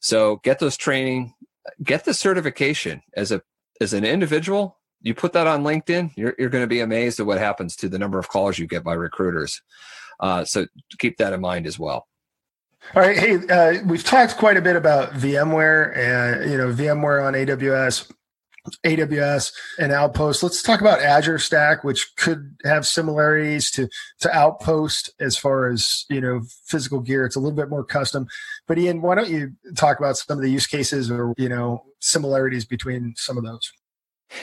So 0.00 0.36
get 0.36 0.58
those 0.58 0.76
training, 0.76 1.34
get 1.82 2.04
the 2.04 2.14
certification 2.14 3.02
as 3.14 3.32
a 3.32 3.42
as 3.80 3.92
an 3.92 4.04
individual. 4.04 4.77
You 5.02 5.14
put 5.14 5.32
that 5.34 5.46
on 5.46 5.62
LinkedIn, 5.62 6.12
you're 6.16 6.34
you're 6.38 6.48
going 6.48 6.64
to 6.64 6.68
be 6.68 6.80
amazed 6.80 7.20
at 7.20 7.26
what 7.26 7.38
happens 7.38 7.76
to 7.76 7.88
the 7.88 7.98
number 7.98 8.18
of 8.18 8.28
calls 8.28 8.58
you 8.58 8.66
get 8.66 8.82
by 8.84 8.94
recruiters. 8.94 9.62
Uh, 10.20 10.44
so 10.44 10.66
keep 10.98 11.16
that 11.18 11.32
in 11.32 11.40
mind 11.40 11.66
as 11.66 11.78
well. 11.78 12.08
All 12.94 13.02
right. 13.02 13.18
Hey, 13.18 13.36
uh, 13.48 13.82
we've 13.84 14.04
talked 14.04 14.36
quite 14.36 14.56
a 14.56 14.62
bit 14.62 14.76
about 14.76 15.12
VMware 15.12 15.96
and, 15.96 16.50
you 16.50 16.56
know, 16.56 16.68
VMware 16.72 17.24
on 17.26 17.34
AWS. 17.34 18.10
AWS 18.84 19.52
and 19.78 19.92
Outpost. 19.92 20.42
Let's 20.42 20.62
talk 20.62 20.82
about 20.82 21.00
Azure 21.00 21.38
Stack, 21.38 21.84
which 21.84 22.14
could 22.16 22.54
have 22.64 22.86
similarities 22.86 23.70
to 23.70 23.88
to 24.20 24.36
Outpost 24.36 25.10
as 25.20 25.38
far 25.38 25.68
as 25.68 26.04
you 26.10 26.20
know 26.20 26.42
physical 26.66 27.00
gear. 27.00 27.24
It's 27.24 27.36
a 27.36 27.40
little 27.40 27.56
bit 27.56 27.70
more 27.70 27.82
custom. 27.82 28.26
But 28.66 28.78
Ian, 28.78 29.00
why 29.00 29.14
don't 29.14 29.30
you 29.30 29.54
talk 29.74 29.98
about 29.98 30.18
some 30.18 30.36
of 30.36 30.42
the 30.42 30.50
use 30.50 30.66
cases 30.66 31.10
or 31.10 31.32
you 31.38 31.48
know 31.48 31.84
similarities 32.00 32.66
between 32.66 33.14
some 33.16 33.38
of 33.38 33.44
those? 33.44 33.72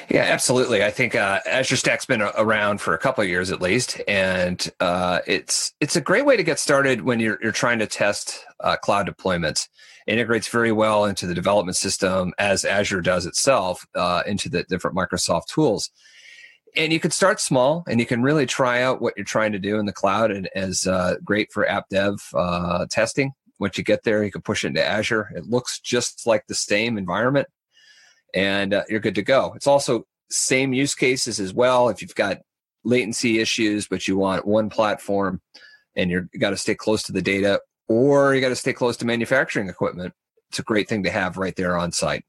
Yeah, 0.09 0.21
absolutely. 0.21 0.83
I 0.83 0.89
think 0.89 1.13
uh, 1.15 1.41
Azure 1.45 1.75
Stack's 1.75 2.05
been 2.05 2.21
around 2.21 2.81
for 2.81 2.93
a 2.93 2.97
couple 2.97 3.23
of 3.23 3.29
years 3.29 3.51
at 3.51 3.61
least, 3.61 4.01
and 4.07 4.71
uh, 4.79 5.19
it's 5.27 5.73
it's 5.79 5.95
a 5.95 6.01
great 6.01 6.25
way 6.25 6.35
to 6.37 6.43
get 6.43 6.57
started 6.59 7.01
when 7.01 7.19
you're 7.19 7.37
you're 7.41 7.51
trying 7.51 7.79
to 7.79 7.87
test 7.87 8.45
uh, 8.61 8.75
cloud 8.77 9.07
deployments. 9.07 9.67
integrates 10.07 10.47
very 10.47 10.71
well 10.71 11.05
into 11.05 11.27
the 11.27 11.33
development 11.33 11.77
system 11.77 12.33
as 12.37 12.65
Azure 12.65 13.01
does 13.01 13.25
itself 13.25 13.85
uh, 13.95 14.23
into 14.25 14.49
the 14.49 14.63
different 14.63 14.95
Microsoft 14.97 15.47
tools. 15.47 15.91
And 16.75 16.91
you 16.91 16.99
can 16.99 17.11
start 17.11 17.39
small, 17.39 17.83
and 17.87 17.99
you 17.99 18.05
can 18.05 18.21
really 18.21 18.45
try 18.45 18.81
out 18.81 19.01
what 19.01 19.13
you're 19.15 19.23
trying 19.23 19.53
to 19.53 19.59
do 19.59 19.79
in 19.79 19.85
the 19.85 19.93
cloud, 19.93 20.31
and 20.31 20.49
as 20.55 20.87
uh, 20.87 21.15
great 21.23 21.51
for 21.51 21.67
app 21.69 21.89
dev 21.89 22.15
uh, 22.33 22.85
testing. 22.89 23.33
Once 23.59 23.77
you 23.77 23.83
get 23.83 24.03
there, 24.03 24.23
you 24.23 24.31
can 24.31 24.41
push 24.41 24.65
it 24.65 24.67
into 24.67 24.83
Azure. 24.83 25.31
It 25.35 25.45
looks 25.45 25.79
just 25.79 26.27
like 26.27 26.47
the 26.47 26.55
same 26.55 26.97
environment 26.97 27.47
and 28.35 28.73
uh, 28.73 28.83
you're 28.89 28.99
good 28.99 29.15
to 29.15 29.23
go. 29.23 29.53
It's 29.55 29.65
also 29.65 30.05
same 30.29 30.73
use 30.73 30.93
cases 30.93 31.39
as 31.39 31.53
well. 31.53 31.89
If 31.89 32.01
you've 32.01 32.13
got 32.13 32.39
latency 32.83 33.39
issues, 33.39 33.87
but 33.87 34.07
you 34.07 34.17
want 34.17 34.45
one 34.45 34.69
platform 34.69 35.41
and 35.95 36.11
you're 36.11 36.27
you 36.33 36.39
got 36.39 36.51
to 36.51 36.57
stay 36.57 36.75
close 36.75 37.01
to 37.03 37.11
the 37.11 37.21
data 37.21 37.61
or 37.87 38.35
you 38.35 38.41
got 38.41 38.49
to 38.49 38.55
stay 38.55 38.73
close 38.73 38.97
to 38.97 39.05
manufacturing 39.05 39.69
equipment, 39.69 40.13
it's 40.49 40.59
a 40.59 40.63
great 40.63 40.87
thing 40.87 41.03
to 41.03 41.11
have 41.11 41.37
right 41.37 41.55
there 41.55 41.77
on 41.77 41.91
site. 41.91 42.25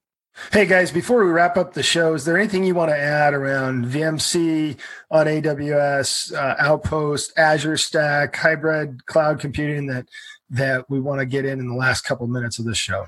Hey 0.52 0.66
guys, 0.66 0.90
before 0.92 1.24
we 1.24 1.30
wrap 1.30 1.56
up 1.56 1.72
the 1.72 1.82
show, 1.82 2.12
is 2.12 2.26
there 2.26 2.36
anything 2.36 2.62
you 2.62 2.74
want 2.74 2.90
to 2.90 2.96
add 2.96 3.32
around 3.32 3.86
VMC 3.86 4.78
on 5.10 5.26
AWS, 5.26 6.34
uh, 6.34 6.56
Outpost, 6.58 7.32
Azure 7.38 7.78
Stack, 7.78 8.36
hybrid 8.36 9.06
cloud 9.06 9.40
computing 9.40 9.86
that 9.86 10.06
that 10.50 10.88
we 10.90 11.00
want 11.00 11.20
to 11.20 11.26
get 11.26 11.46
in 11.46 11.58
in 11.58 11.68
the 11.68 11.74
last 11.74 12.02
couple 12.02 12.26
minutes 12.26 12.58
of 12.58 12.66
this 12.66 12.76
show? 12.76 13.06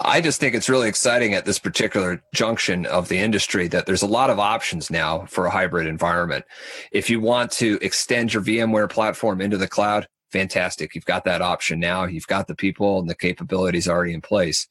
I 0.00 0.22
just 0.22 0.40
think 0.40 0.54
it's 0.54 0.70
really 0.70 0.88
exciting 0.88 1.34
at 1.34 1.44
this 1.44 1.58
particular 1.58 2.22
junction 2.32 2.86
of 2.86 3.08
the 3.08 3.18
industry 3.18 3.68
that 3.68 3.84
there's 3.84 4.02
a 4.02 4.06
lot 4.06 4.30
of 4.30 4.38
options 4.38 4.90
now 4.90 5.26
for 5.26 5.44
a 5.44 5.50
hybrid 5.50 5.86
environment. 5.86 6.46
If 6.92 7.10
you 7.10 7.20
want 7.20 7.52
to 7.52 7.78
extend 7.82 8.32
your 8.32 8.42
VMware 8.42 8.88
platform 8.88 9.42
into 9.42 9.58
the 9.58 9.68
cloud, 9.68 10.08
fantastic. 10.32 10.94
You've 10.94 11.04
got 11.04 11.24
that 11.24 11.42
option 11.42 11.78
now. 11.78 12.06
You've 12.06 12.26
got 12.26 12.46
the 12.48 12.56
people 12.56 13.00
and 13.00 13.08
the 13.08 13.14
capabilities 13.14 13.86
already 13.86 14.14
in 14.14 14.22
place. 14.22 14.66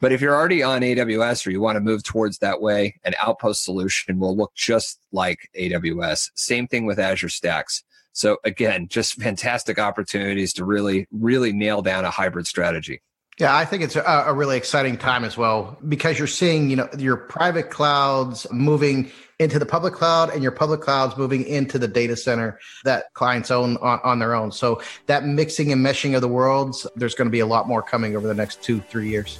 But 0.00 0.12
if 0.12 0.20
you're 0.20 0.34
already 0.34 0.62
on 0.62 0.82
AWS 0.82 1.46
or 1.46 1.50
you 1.50 1.60
want 1.60 1.76
to 1.76 1.80
move 1.80 2.04
towards 2.04 2.38
that 2.38 2.60
way, 2.60 2.94
an 3.04 3.14
Outpost 3.20 3.64
solution 3.64 4.18
will 4.18 4.36
look 4.36 4.54
just 4.54 5.00
like 5.12 5.50
AWS. 5.58 6.30
Same 6.34 6.68
thing 6.68 6.86
with 6.86 6.98
Azure 6.98 7.28
Stacks. 7.28 7.82
So 8.12 8.38
again, 8.44 8.88
just 8.88 9.14
fantastic 9.14 9.78
opportunities 9.78 10.52
to 10.54 10.64
really, 10.64 11.06
really 11.10 11.52
nail 11.52 11.82
down 11.82 12.04
a 12.04 12.10
hybrid 12.10 12.46
strategy. 12.46 13.00
Yeah, 13.38 13.56
I 13.56 13.64
think 13.64 13.84
it's 13.84 13.94
a, 13.94 14.02
a, 14.02 14.34
really 14.34 14.56
exciting 14.56 14.96
time 14.96 15.24
as 15.24 15.36
well 15.36 15.78
because 15.86 16.18
you're 16.18 16.26
seeing, 16.26 16.70
you 16.70 16.74
know, 16.74 16.88
your 16.98 17.16
private 17.16 17.70
clouds 17.70 18.48
moving 18.50 19.12
into 19.38 19.60
the 19.60 19.66
public 19.66 19.94
cloud 19.94 20.30
and 20.30 20.42
your 20.42 20.50
public 20.50 20.80
clouds 20.80 21.16
moving 21.16 21.46
into 21.46 21.78
the 21.78 21.86
data 21.86 22.16
center 22.16 22.58
that 22.82 23.14
clients 23.14 23.52
own 23.52 23.76
on, 23.76 24.00
on 24.02 24.18
their 24.18 24.34
own. 24.34 24.50
So 24.50 24.82
that 25.06 25.24
mixing 25.24 25.70
and 25.70 25.84
meshing 25.84 26.16
of 26.16 26.20
the 26.20 26.28
worlds, 26.28 26.84
there's 26.96 27.14
going 27.14 27.28
to 27.28 27.32
be 27.32 27.38
a 27.38 27.46
lot 27.46 27.68
more 27.68 27.80
coming 27.80 28.16
over 28.16 28.26
the 28.26 28.34
next 28.34 28.60
two, 28.60 28.80
three 28.80 29.08
years. 29.08 29.38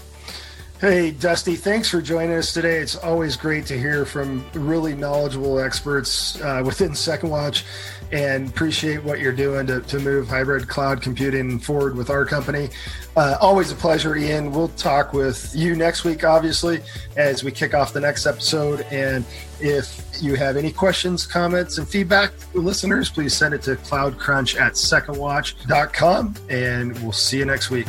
Hey, 0.81 1.11
Dusty, 1.11 1.57
thanks 1.57 1.91
for 1.91 2.01
joining 2.01 2.37
us 2.37 2.53
today. 2.53 2.79
It's 2.79 2.95
always 2.95 3.35
great 3.35 3.67
to 3.67 3.77
hear 3.77 4.05
from 4.05 4.47
really 4.55 4.95
knowledgeable 4.95 5.59
experts 5.59 6.41
uh, 6.41 6.63
within 6.65 6.95
Second 6.95 7.31
Watch 7.31 7.65
and 8.13 8.49
appreciate 8.49 9.03
what 9.03 9.19
you're 9.19 9.33
doing 9.33 9.67
to, 9.67 9.81
to 9.81 9.99
move 9.99 10.29
hybrid 10.29 10.69
cloud 10.69 11.03
computing 11.03 11.59
forward 11.59 11.97
with 11.97 12.11
our 12.11 12.25
company. 12.25 12.69
Uh, 13.17 13.37
always 13.41 13.73
a 13.73 13.75
pleasure, 13.75 14.15
Ian. 14.15 14.53
We'll 14.53 14.69
talk 14.69 15.13
with 15.13 15.53
you 15.53 15.75
next 15.75 16.05
week, 16.05 16.23
obviously, 16.23 16.81
as 17.17 17.43
we 17.43 17.51
kick 17.51 17.75
off 17.75 17.93
the 17.93 18.01
next 18.01 18.25
episode. 18.25 18.83
And 18.93 19.25
if 19.59 20.07
you 20.23 20.37
have 20.37 20.57
any 20.57 20.71
questions, 20.71 21.27
comments, 21.27 21.79
and 21.79 21.89
feedback, 21.89 22.31
listeners, 22.55 23.11
please 23.11 23.35
send 23.35 23.53
it 23.53 23.63
to 23.63 23.75
cloudcrunch 23.75 24.61
at 24.61 24.75
secondwatch.com. 24.75 26.37
And 26.49 26.97
we'll 27.03 27.11
see 27.11 27.39
you 27.39 27.47
next 27.47 27.71
week. 27.71 27.89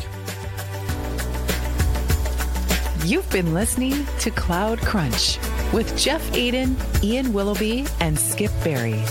You've 3.09 3.31
been 3.31 3.55
listening 3.55 4.05
to 4.19 4.29
Cloud 4.29 4.77
Crunch 4.81 5.39
with 5.73 5.97
Jeff 5.97 6.21
Aden, 6.35 6.77
Ian 7.01 7.33
Willoughby, 7.33 7.87
and 7.99 8.19
Skip 8.19 8.51
Berry. 8.63 9.01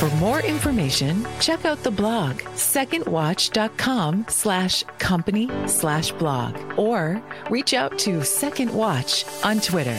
For 0.00 0.08
more 0.16 0.40
information, 0.40 1.24
check 1.38 1.64
out 1.64 1.80
the 1.84 1.92
blog 1.92 2.38
secondwatch.com 2.56 4.26
slash 4.28 4.82
company 4.98 5.48
slash 5.68 6.10
blog 6.10 6.56
or 6.76 7.22
reach 7.50 7.72
out 7.72 7.96
to 8.00 8.24
Second 8.24 8.74
Watch 8.74 9.24
on 9.44 9.60
Twitter. 9.60 9.96